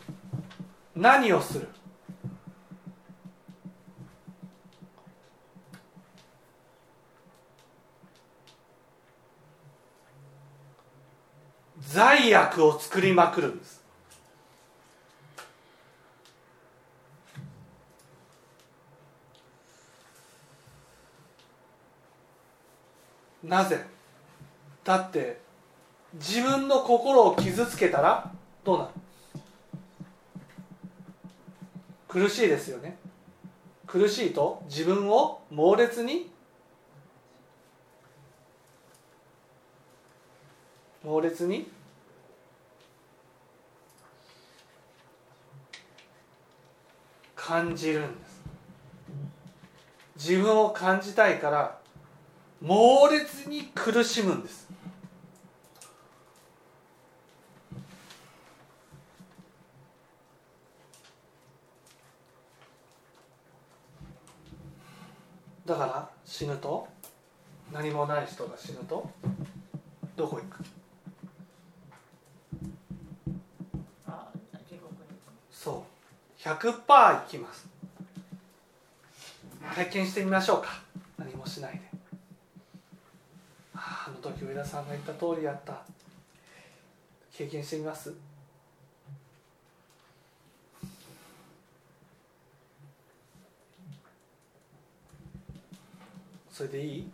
[0.94, 1.68] 何をする？
[11.78, 13.75] 罪悪を作りまくるんです。
[23.46, 23.86] なぜ？
[24.84, 25.40] だって
[26.14, 28.32] 自分の心を傷つけたら
[28.64, 28.90] どうなる？
[32.08, 32.98] 苦しいですよね。
[33.86, 36.28] 苦しいと自分を猛烈に？
[41.04, 41.70] 猛烈に？
[47.36, 48.42] 感じるんです。
[50.16, 51.78] 自分を感じたいから
[52.60, 54.66] 猛烈に苦しむんです。
[65.64, 66.88] だから死ぬと？
[67.72, 69.10] 何もない人が死ぬと？
[70.16, 70.64] どこ行く？
[75.50, 76.40] そう。
[76.40, 77.66] 100%行きます。
[79.74, 80.68] 体験してみましょうか。
[81.18, 81.85] 何もしないで
[84.06, 85.82] あの時上田さんが言った通りやった。
[87.32, 88.14] 経験してみます。
[96.52, 97.10] それでいい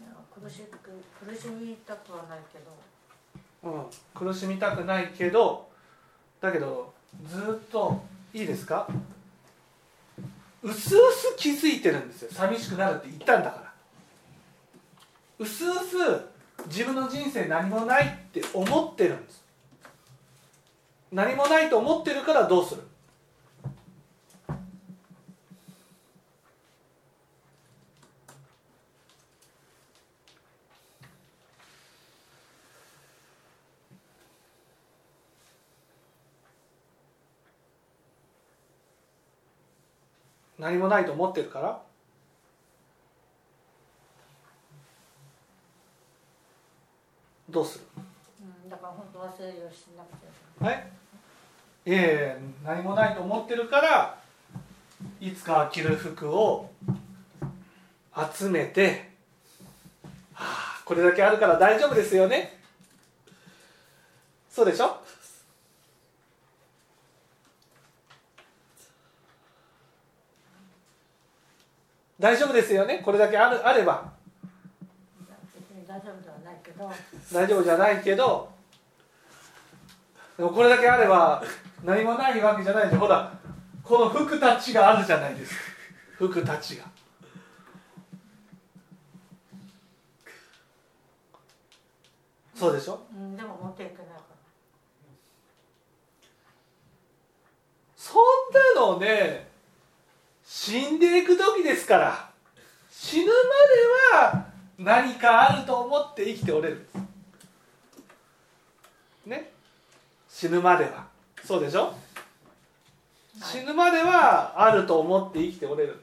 [0.00, 0.78] や苦しく
[1.26, 2.64] 苦しみたくはないけど。
[3.62, 5.68] うん、苦しみたくないけど
[6.40, 6.92] だけど
[7.26, 8.00] ずっと
[8.32, 8.86] いいですか？
[10.62, 12.28] うすうす気づいてるんですよ。
[12.32, 13.72] 寂しくなるって言ったんだから。
[15.38, 15.96] うすうす
[16.66, 19.44] 自分の人生何もないって思ってるんです。
[21.12, 22.82] 何もないと思ってるからどうする？
[40.66, 41.80] 何もないと思ってるから。
[47.48, 47.84] どうする？
[48.64, 50.26] うんだから本当は整理をしなくて
[50.64, 50.74] はい
[51.86, 54.18] いえいえ何もないと思ってるから
[55.20, 56.68] いつか着る服を
[58.34, 59.12] 集めて、
[60.34, 62.58] はあ、これだけあるから大丈夫ですよね。
[64.50, 65.00] そうでしょ？
[72.18, 73.02] 大丈夫ですよね？
[73.04, 74.12] これだけあるあれば。
[75.86, 76.90] 大丈夫ではないけど。
[77.32, 78.50] 大丈夫じゃないけど。
[80.36, 81.42] でもこれだけあれば
[81.84, 83.32] 何もないわけじゃないじゃんほら
[83.82, 85.60] この服たちがあるじゃないですか。
[86.16, 86.84] 服たちが。
[92.54, 93.00] そうでしょ？
[93.14, 94.20] うんでも持っていけないから。
[97.96, 98.22] そん
[98.76, 99.48] なのね
[100.46, 102.30] 死んでいく時ですから
[102.90, 103.34] 死ぬまで
[104.32, 104.46] は
[104.78, 106.86] 何かあると思って生きておれる。
[109.26, 109.50] ね？
[110.28, 111.08] 死ぬまでは。
[111.44, 111.94] そうでしょ？
[113.42, 116.00] 死ぬまではあると思って生きておれる。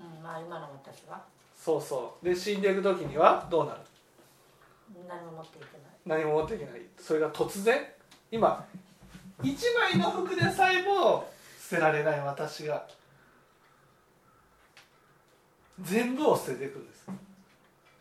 [0.00, 0.22] うん。
[0.22, 1.22] まあ今の私は。
[1.56, 2.24] そうそう。
[2.24, 3.80] で死んでいく時にはどうなる？
[5.08, 5.60] 何も持ってい
[6.04, 6.22] けない。
[6.22, 6.82] 何も持っていけない。
[6.98, 7.86] それが突然？
[8.30, 8.64] 今
[9.42, 11.30] 一枚の服でさえも
[11.72, 12.86] 捨てられない私が。
[15.80, 17.06] 全部を捨てていくんです。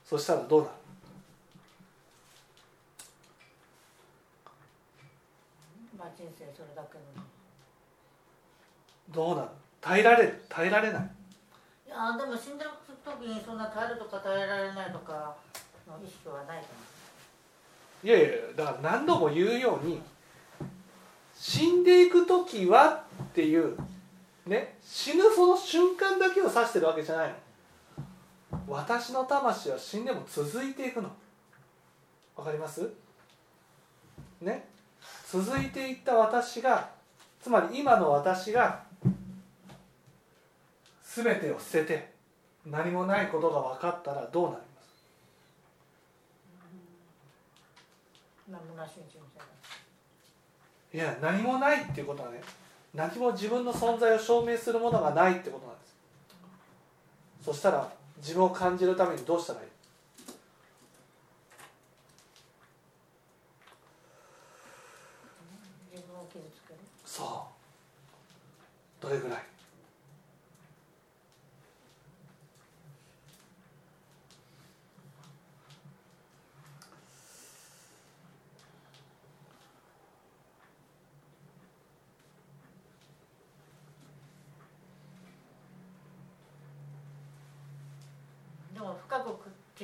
[0.04, 0.74] そしたらどうなる？
[5.98, 7.24] まあ人生それだけの。
[9.10, 9.48] どうなる？
[9.80, 10.44] 耐えられる？
[10.50, 11.02] 耐えられない？
[11.88, 12.72] いやでも死んでる
[13.06, 15.38] 時にそんな耐えるとか耐えられないとか
[15.88, 16.68] の意識はないか
[18.04, 20.02] いやいやだから何度も言うように
[21.44, 23.76] 死んでいく時はっていう
[24.46, 27.36] ね死ぬその瞬間だけを指してるわけじゃないの。
[28.68, 31.12] 私の魂は死んでも続いていくの。
[32.36, 32.94] わかります？
[34.40, 34.70] ね？
[35.28, 36.92] 続いていった私が
[37.42, 38.84] つまり今の私が
[41.04, 42.12] 全てを捨てて
[42.68, 45.04] 何もないことが分かったらどうなります？
[48.52, 49.51] な野村真一みた
[50.94, 52.42] いや何もないっていうことはね
[52.94, 55.96] 何も自分の存在を証明するものがないってことなんです。
[57.46, 59.68] そしたら自分を感じるためにどうしたらいい？
[67.06, 67.48] そ
[69.00, 69.04] う。
[69.04, 69.51] どれぐらい？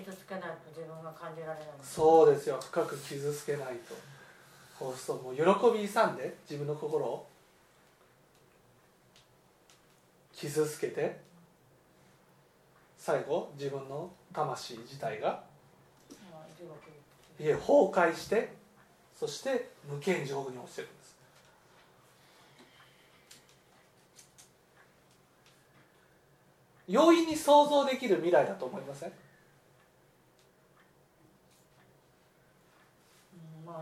[0.08, 1.68] 傷つけないと自分が感じられない。
[1.84, 2.58] そうですよ。
[2.62, 3.94] 深く傷つけないと。
[4.80, 5.42] そうするともう喜
[5.78, 7.28] び勇んで自分の心を。
[10.34, 11.20] 傷つけて
[12.98, 15.44] 最後自分の魂自体が
[17.40, 18.54] いえ崩壊して
[19.20, 21.18] そして無権地獄に落ちてるんです。
[26.88, 29.10] 容易に想像できる未来だと思いません？
[29.10, 29.14] う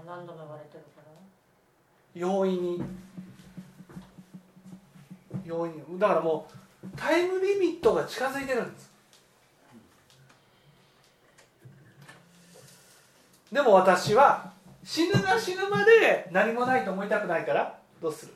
[0.06, 1.12] 何度も言われてるから。
[2.14, 2.84] 容易に
[5.46, 6.00] 容易に。
[6.00, 6.48] だからも
[6.84, 8.92] うタイムリミットが近づいてるんです。
[13.52, 14.52] でも私は
[14.84, 18.34] 死ぬが死ぬまで何もないと思いたくないからどうする？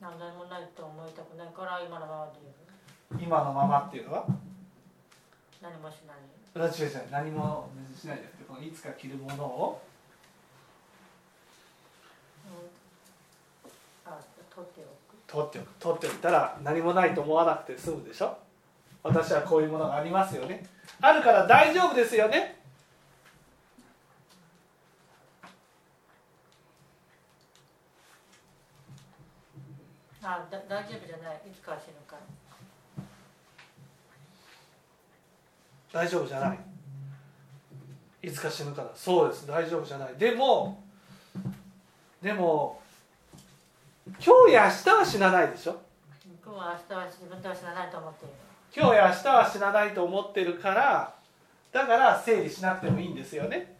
[0.00, 4.26] 何でもないと思いたくないから今のままで今のままっていうのは？
[5.60, 6.16] 何もしない
[6.56, 7.10] 違う違う。
[7.10, 9.82] 何もしないじゃなくてこのいつか着るものを。
[14.04, 14.18] あ
[14.54, 15.16] 取っておく。
[15.26, 15.68] 取っておく。
[15.78, 18.36] 取っておいたら何もないと思わなくて済むでしょ。
[19.02, 20.66] 私はこういうものがありますよね。
[21.00, 22.58] あるから大丈夫ですよね。
[30.22, 31.40] あだ大丈夫じゃない。
[31.46, 32.22] いつかは死ぬから
[35.92, 36.58] 大丈夫じゃない。
[38.22, 38.90] いつか死ぬから。
[38.94, 39.46] そうです。
[39.46, 40.14] 大丈夫じゃない。
[40.16, 40.82] でも
[42.22, 42.80] でも
[44.24, 45.80] 今日や明日は死なないでしょ。
[46.44, 48.34] 今日は明日は自分では死なないと思っている。
[48.76, 51.14] 今日や明日は死なないと思ってるから
[51.72, 53.76] だから整理しなくてもいいんですよね。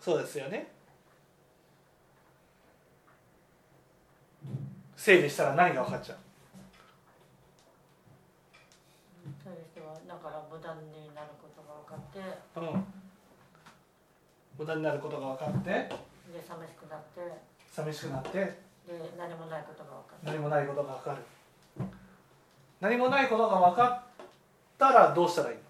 [0.00, 0.72] そうですよね。
[4.96, 6.18] 整理したら何が分かっちゃう
[9.50, 12.18] いう人はだから無駄になることが分かって。
[12.56, 12.82] うん。
[14.58, 15.68] 無駄になることが分かって。
[15.68, 15.92] で
[16.48, 17.20] 寂しくなって。
[17.70, 18.32] 寂しくなって。
[18.32, 18.56] で
[19.18, 20.32] 何もないことが分かる。
[20.32, 21.18] 何もないことが分かる。
[22.80, 24.24] 何もないことが分かっ
[24.78, 25.62] たらどうしたらいいの？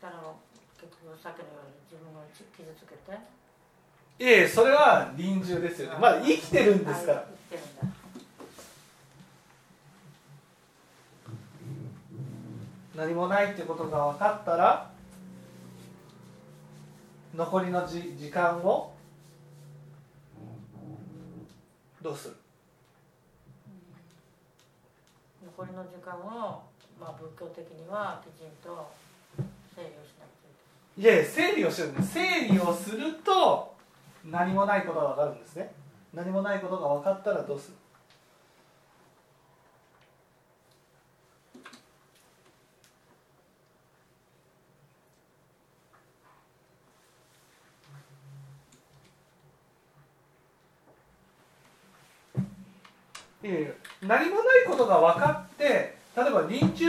[0.00, 0.32] だから
[0.80, 2.46] 結局さっきのように自分を傷
[2.78, 3.18] つけて。
[4.20, 5.98] いえいえそれは臨終ですよね。
[5.98, 7.18] まだ生きてるんですから。
[7.18, 7.93] あ生きてるんだ
[12.96, 14.90] 何もないってことが分かったら
[17.34, 18.92] 残りのじ時間を
[22.00, 22.34] どうする？
[25.44, 26.62] 残りの時間を、
[27.00, 28.88] まあ、仏教的にはきちんと
[29.74, 31.16] 整理をしなくちゃいい。
[31.16, 32.12] えいえ整理をしてるんです。
[32.12, 33.74] 整理をすると
[34.24, 35.72] 何もないことが分かるんですね。
[36.12, 37.76] 何もないことが分かったらどうする？
[53.44, 55.64] えいえ何もないことが分かって
[56.16, 56.86] 例えば臨終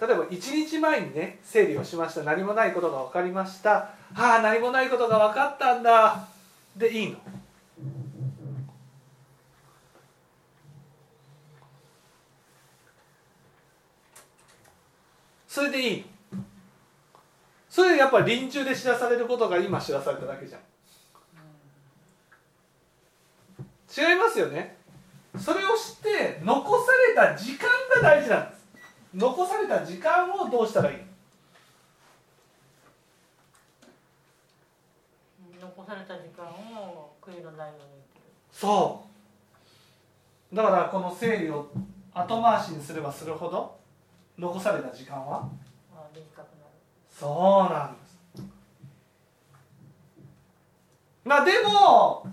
[0.00, 2.22] 例えば1日前にね整理をしました。
[2.24, 3.70] 何もないことが分かりました。
[3.70, 6.26] はあ何もないことが分かったんだ。
[6.76, 7.18] でいいの。
[15.46, 16.04] それでいい。
[17.70, 20.60] それでやっぱり臨終で知らされることが今知らされただけじゃん。
[24.10, 24.83] 違いますよね。
[25.38, 28.64] それを知って残された時間が大事なんです。
[29.14, 30.96] 残された時間をどうしたらいい？
[35.60, 37.84] 残された時間を悔いのないように
[38.52, 39.04] そ
[40.52, 40.56] う。
[40.56, 41.70] だからこの整理を
[42.12, 43.76] 後回しにすればするほど
[44.38, 45.48] 残された時間は？
[47.10, 48.14] そうなんです。
[51.24, 52.26] まあでも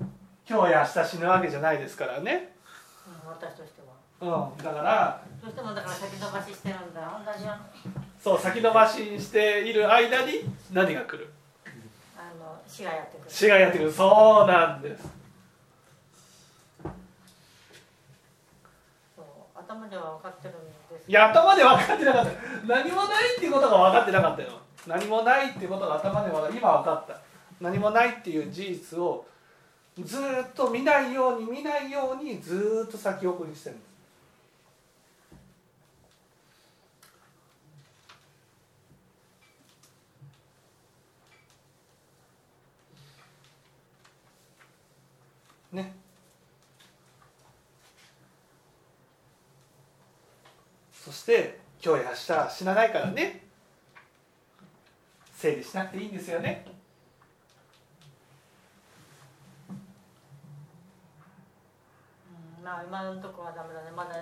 [0.50, 2.54] 今日や明日死ぬわけじゃないですからね、
[3.32, 3.88] 私としては。
[4.22, 7.22] うんだからどうしてもだから先延ばししてるんだ。
[7.26, 7.60] 同じあ
[8.22, 11.30] そう先延ばしにしている間に何が来る？
[12.40, 13.30] の死がやってくる。
[13.30, 13.92] 死がやってくる。
[13.92, 15.22] そうなんです。
[19.90, 22.32] では分かってるんですいや頭で分かってなかった。
[22.66, 24.50] 何もないっていうことが分かってなかったよ。
[24.88, 26.58] 何もないっていうことが頭で分かった。
[26.58, 27.20] 今分かった。
[27.60, 29.26] 何もないっていう事実を
[30.00, 33.92] ずっと見ないように見ないようにずっと先送りしてるんです。
[45.74, 45.94] ね。
[50.94, 53.42] そして今日や明日死なないからね。
[55.42, 56.64] 整理しなくていいんですよね
[59.70, 59.78] うん
[62.64, 63.92] まあ今のところはダメだね。
[63.96, 64.16] まだ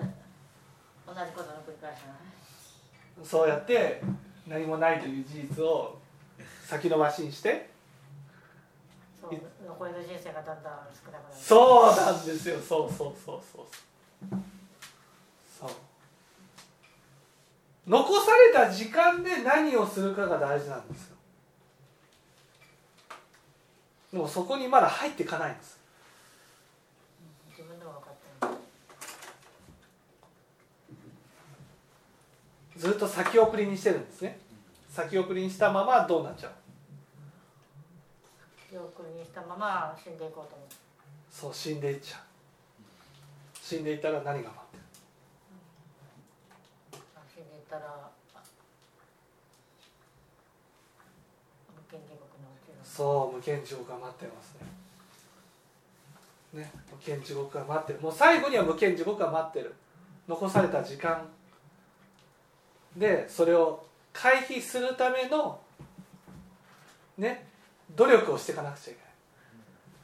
[1.06, 2.14] 同じことの繰り返しだね。
[3.24, 4.02] そうやって
[4.48, 6.00] 何もないという事実を
[6.66, 7.70] 先延ばしにして
[9.20, 9.32] そう
[9.68, 11.36] 残りの人生がだんだん少なくなる。
[11.36, 12.60] そうなんですよ。
[12.60, 13.66] そうそうそうそう。
[15.60, 15.70] そう。
[17.88, 21.20] 残された時間で何をするかが大事なんですよ。
[24.12, 25.80] でもそこにまだ入っていかないんです
[27.52, 28.52] 自分でも分かってる
[32.80, 34.40] ずっと先送りにしてるんですね。
[34.90, 36.52] 先送りにしたままどうなっちゃう？
[38.70, 40.76] 記憶にしたまま死んでいこうと思って
[41.30, 42.22] そう死んでいっちゃう。
[43.62, 44.84] 死んでいったら何が待ってる？
[47.36, 48.10] 死んでいったら
[51.76, 54.56] 無権地獄のうちのそう無限地獄が待ってます
[56.54, 56.62] ね。
[56.62, 58.00] ね無限地獄が待ってる。
[58.00, 59.76] もう最後には無限地獄が待ってる。
[60.30, 61.28] 残された時間
[62.96, 65.62] でそれを回避するための
[67.18, 67.48] ね
[67.96, 69.10] 努力をしていかなくちゃいけない。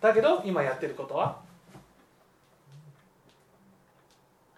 [0.01, 1.37] だけど今やってることは？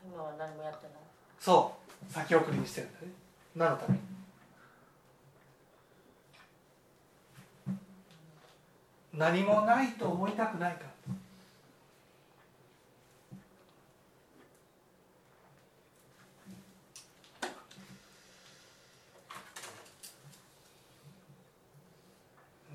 [0.06, 0.92] 今は何もやってない。
[1.40, 1.74] そ
[2.10, 2.14] う。
[2.14, 3.08] 先送りにしてるんだね。
[3.56, 4.00] 何のために？
[9.14, 10.88] 何もないと思いたくないから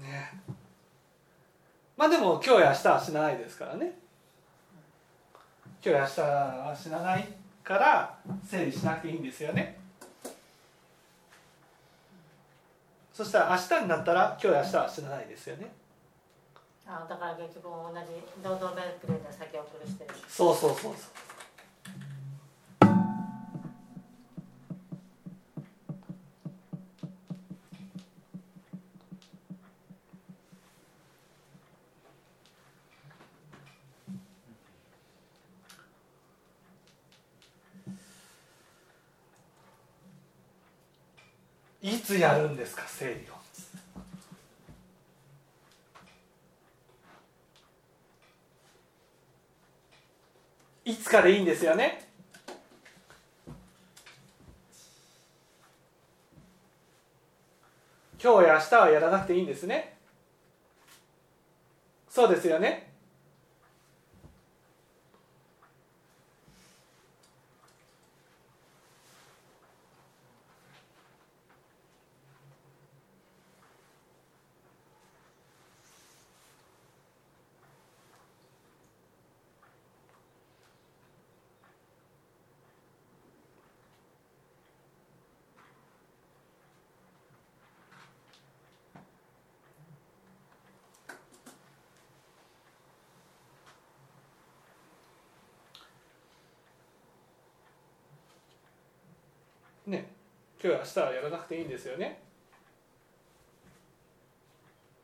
[0.08, 0.32] ね
[1.96, 3.92] まあでも今日や明日は死なないですからね。
[5.84, 7.28] 今日や明日は死なない
[7.62, 9.78] から整理しなくていいんですよね。
[13.12, 15.70] そしたら明日になったら今日や明日は死なないですよね。
[16.86, 20.92] あだから結局同じ堂々めくれで先送りしてるそうそうそうそう
[41.82, 43.42] いつやるんですか整理を。
[50.84, 52.08] いつかでいいんですよね。
[58.22, 59.96] 今日や明日はやらなくていいんですね。
[62.08, 62.91] そうですよね。
[100.62, 102.20] 今日明日はやらなくていいんですよね。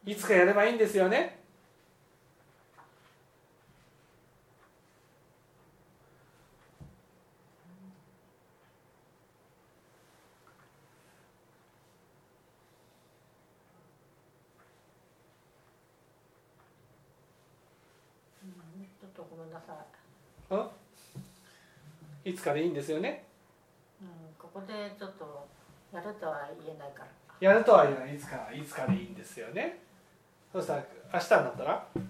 [0.06, 1.38] いつかやればいいんですよね。
[22.28, 23.24] いつかでいいんですよね。
[24.02, 25.17] うん、ここでちょっと
[25.98, 27.08] やるとは言えないから。
[27.40, 28.14] やるとは言えない。
[28.14, 29.80] いつかいつかでいいんですよね。
[30.52, 31.86] そしたら明日になったら？
[31.96, 32.02] うん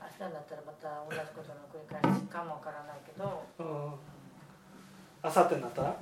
[0.00, 3.44] 明日になったらまた同じことの繰り返しかもわからないけど。
[3.58, 3.66] うん。
[5.24, 5.96] 明後日になったら？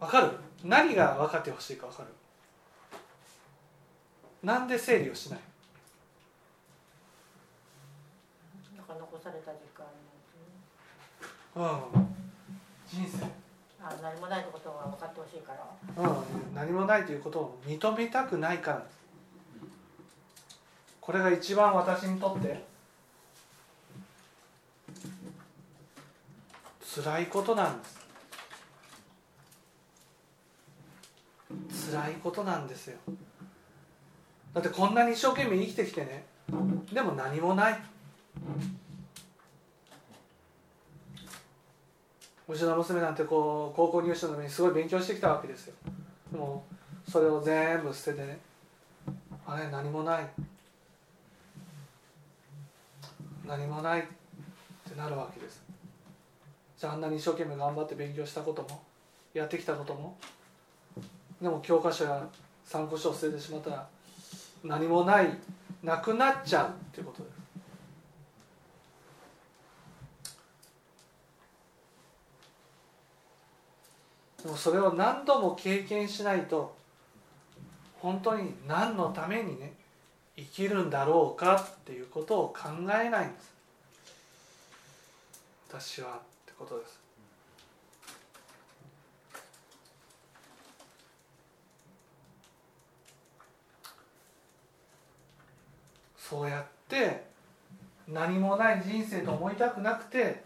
[0.00, 0.47] 分かる？
[0.68, 2.08] 何が分かってほしいか分かる？
[4.42, 5.40] なんで整理をしない？
[8.76, 9.86] なんか残された時間
[11.56, 12.06] うん。
[12.86, 13.24] 人生。
[13.82, 15.64] あ何もないことが分かってほしいから。
[16.04, 18.86] うん、何もないということを認めたくないから。
[21.00, 22.62] これが一番私にとって。
[27.02, 27.97] 辛いことなんです
[31.90, 32.98] 辛いことなんですよ。
[34.54, 36.24] だってこんなに一生懸命生きてきてね。
[36.92, 37.78] でも何もない。
[42.48, 45.74] うちの娘なんてこう高校入試のためにすごい勉強してきたわけですよ。
[46.32, 46.64] でも
[47.06, 48.38] それを全部捨ててね。
[49.46, 50.26] あれ何もない。
[53.46, 54.00] 何もない。
[54.00, 54.04] っ
[54.90, 55.62] てなるわけです。
[56.78, 58.82] じゃああんなに一生懸命頑張って勉強したことも
[59.34, 60.16] やってきたことも
[61.40, 62.26] でも教科書や
[62.64, 63.86] 参考書を捨ててしまったら
[64.64, 65.28] 何もない
[65.82, 67.38] なくなっちゃうっていうことです
[74.44, 76.76] でもそれを何度も経験しないと
[78.00, 79.72] 本当に何のためにね
[80.36, 82.68] 生きるんだろうかっていうことを考
[83.02, 83.52] えないんです。
[85.68, 87.07] 私はってことです。
[96.28, 97.24] そうやって
[98.06, 100.42] 何もない人生と思いたくなくて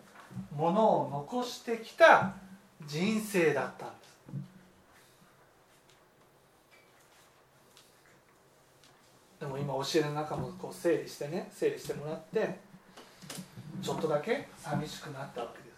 [0.55, 2.35] ものを残してきた
[2.87, 4.03] 人生だったんです。
[9.41, 12.59] でも今教えの中もこう整理してね整理してもらって
[13.83, 15.73] ちょっとだけ寂しくなったわけです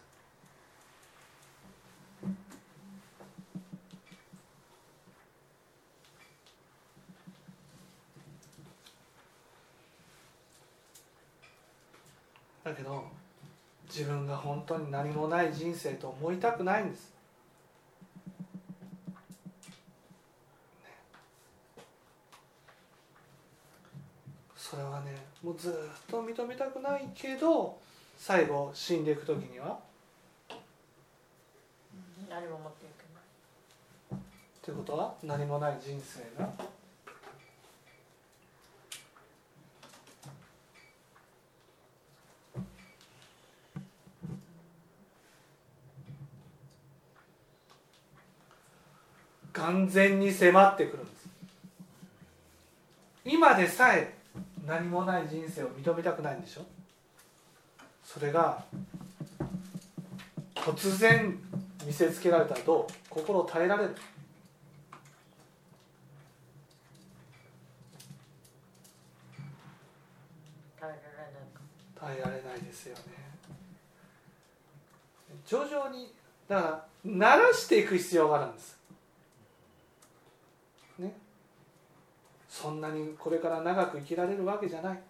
[12.65, 13.05] だけど
[13.87, 17.13] 自分が本当に何もない人生と思いたくないんです、
[20.83, 20.91] ね、
[24.57, 25.73] それはねもうずっ
[26.09, 27.79] と認めたくないけど
[28.17, 29.79] 最後死んでいく時には。
[32.31, 33.05] 何も持っていけ
[34.15, 34.21] ない。
[34.21, 34.25] っ
[34.63, 36.51] ていうことは何もない人生が
[49.55, 51.29] 完全に迫ってくるんです。
[53.25, 54.13] 今でさえ
[54.67, 56.63] 何もない人生を認めたくないんでしょ？
[58.05, 58.65] それが
[60.55, 61.39] 突然
[61.87, 62.87] 見せつけられたらどう？
[63.09, 63.95] 心を耐えられる？
[70.79, 71.43] 耐えられない。
[71.55, 71.61] か
[72.07, 73.03] 耐えられないですよね。
[75.47, 76.13] 徐々に
[76.49, 78.79] だから慣らしていく必要があるんです
[80.99, 81.13] ね
[82.55, 85.01] そんなにこれから長く生きられるわけじゃない。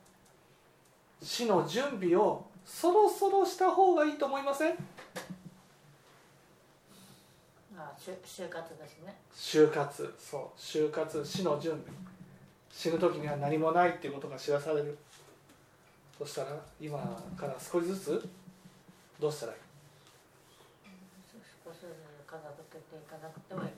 [1.22, 4.74] 死の準備をそろそろした方がいいと思いません？
[7.76, 9.14] あ就就活ですね。
[9.36, 10.14] 就活。
[10.18, 10.58] そう。
[10.58, 11.84] 就活死の準備。
[12.72, 14.96] 死ぬ時には何もないっていうことが知らされる。
[16.18, 16.98] そしたら今
[17.36, 18.26] から少しずつ
[19.20, 19.58] どうしたらいい？
[21.62, 23.74] 少しずつ片付けていかなくてはいけない。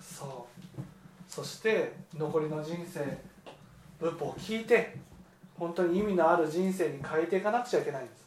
[0.00, 0.46] そ
[0.78, 0.82] う
[1.38, 3.16] そして残りの人生
[4.00, 4.96] 仏法を聞いて
[5.56, 8.18] 本当に意味のある人生に変えていかなくちゃいけないんです。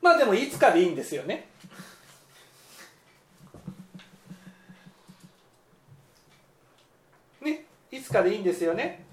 [0.00, 1.48] まあでもいつかでいいんですよね
[7.40, 7.64] ね
[7.96, 9.04] いつかでいいんですよね。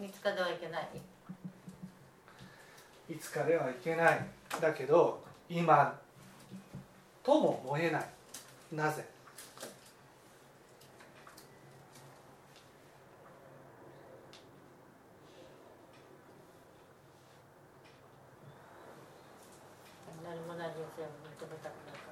[0.00, 0.88] うんいつかではいけない。
[3.08, 4.26] いつかではいけない。
[4.60, 5.96] だけど今
[7.22, 8.06] とも思えない。
[8.72, 9.04] なぜ？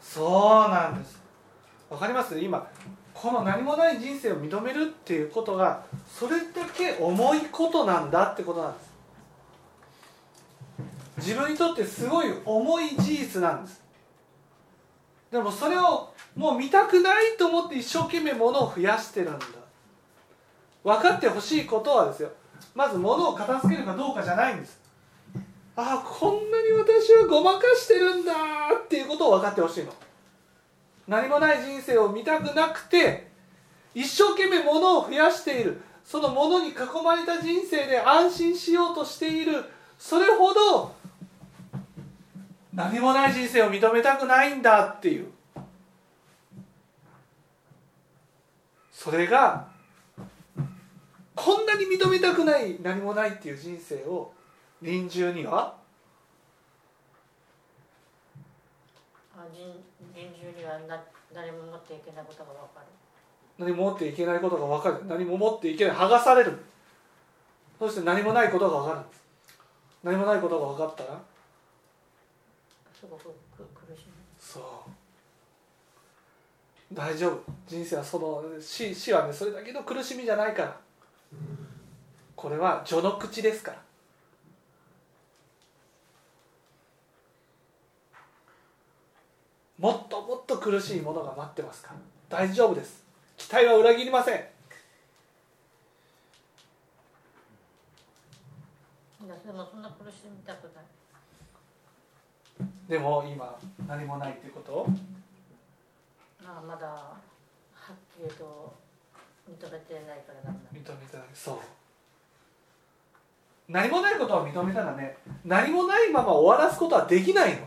[0.01, 1.21] そうなんです。
[1.91, 2.39] わかります？
[2.39, 2.71] 今
[3.23, 8.93] この何もない人生を認めるっていうことがそれだけ重いことなんだってことなんです。
[11.19, 13.81] 自分にとってすごい重い事実なんです。
[15.31, 19.47] でもそれをもう見たくないと思って一生懸命物を増やしてるんだ。
[20.83, 22.31] 分かってほしいことはですよ。
[22.75, 24.81] まず物を片付けるかどうかじゃないんです。
[25.77, 28.33] ああこんなに私はごまかしてるんだ
[28.85, 29.93] っていうことを分かってほしいの。
[31.07, 33.29] 何もない人生を見たくなくて
[33.95, 35.81] 一生懸命物を増やしている。
[36.05, 36.75] その物に囲
[37.05, 39.65] まれた人生で安心しようとしている。
[39.99, 40.95] それほど
[42.75, 45.27] 何もない人生を認めたくないんだっていう。
[48.91, 49.69] それが
[51.35, 54.33] こんなに認めたくない何もないっていう人生を
[54.81, 55.77] 臨終には
[59.43, 59.83] あ人
[60.15, 61.03] 人中にはな
[61.35, 62.87] 誰も持っていけないことが分かる。
[63.59, 65.07] 何も持っていけないことが分かる。
[65.07, 66.57] 何も持っていけない剥がされる。
[67.79, 69.01] そして何もないことが分かる。
[69.01, 69.23] んです
[70.05, 71.21] 何もないことが分かったら。
[72.99, 73.31] すごくく
[73.87, 74.05] 苦しい。
[74.39, 74.63] そう。
[76.95, 77.43] 大丈夫。
[77.67, 80.81] 人生はその死死はねそれだけの苦しみじゃないから。
[82.37, 83.79] これは序の口ですから
[89.83, 92.39] もっともっと苦しいものが待ってますから。
[92.39, 93.05] 大丈夫です。
[93.37, 94.37] 期待は裏切りません。
[94.37, 94.45] で
[99.51, 100.85] もそんな苦しみたくない。
[102.89, 103.59] でも今
[103.89, 104.73] 何もないということ？
[104.73, 104.87] を
[106.45, 107.19] あまだは
[107.93, 108.73] っきりと
[109.51, 110.93] 認めてないからダメだ。
[110.95, 111.27] 認めてない。
[111.35, 111.59] そう。
[113.69, 117.67] 何もないことを認めたらね何もないまま終わらすことはできないの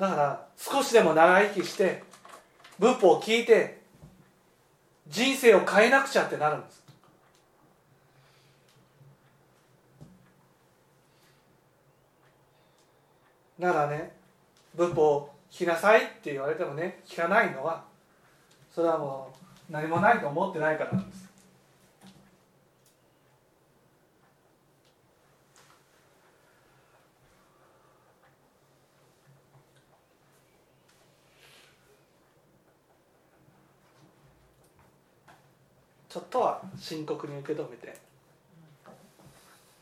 [0.00, 2.02] だから少しでも長生きして
[2.78, 3.82] 仏法を聞いて
[5.06, 6.80] 人生を変えなくちゃってなるんです。
[13.58, 14.12] ならね
[14.74, 17.84] 仏法を聞きなさいって言われてもね聞かないのは
[18.74, 19.30] それはも
[19.68, 21.29] う何もないと思ってないからなんです。
[36.10, 37.94] ちょっとは深刻に受け止めて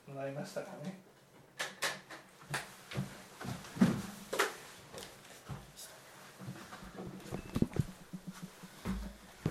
[0.07, 1.08] もらいましたかね。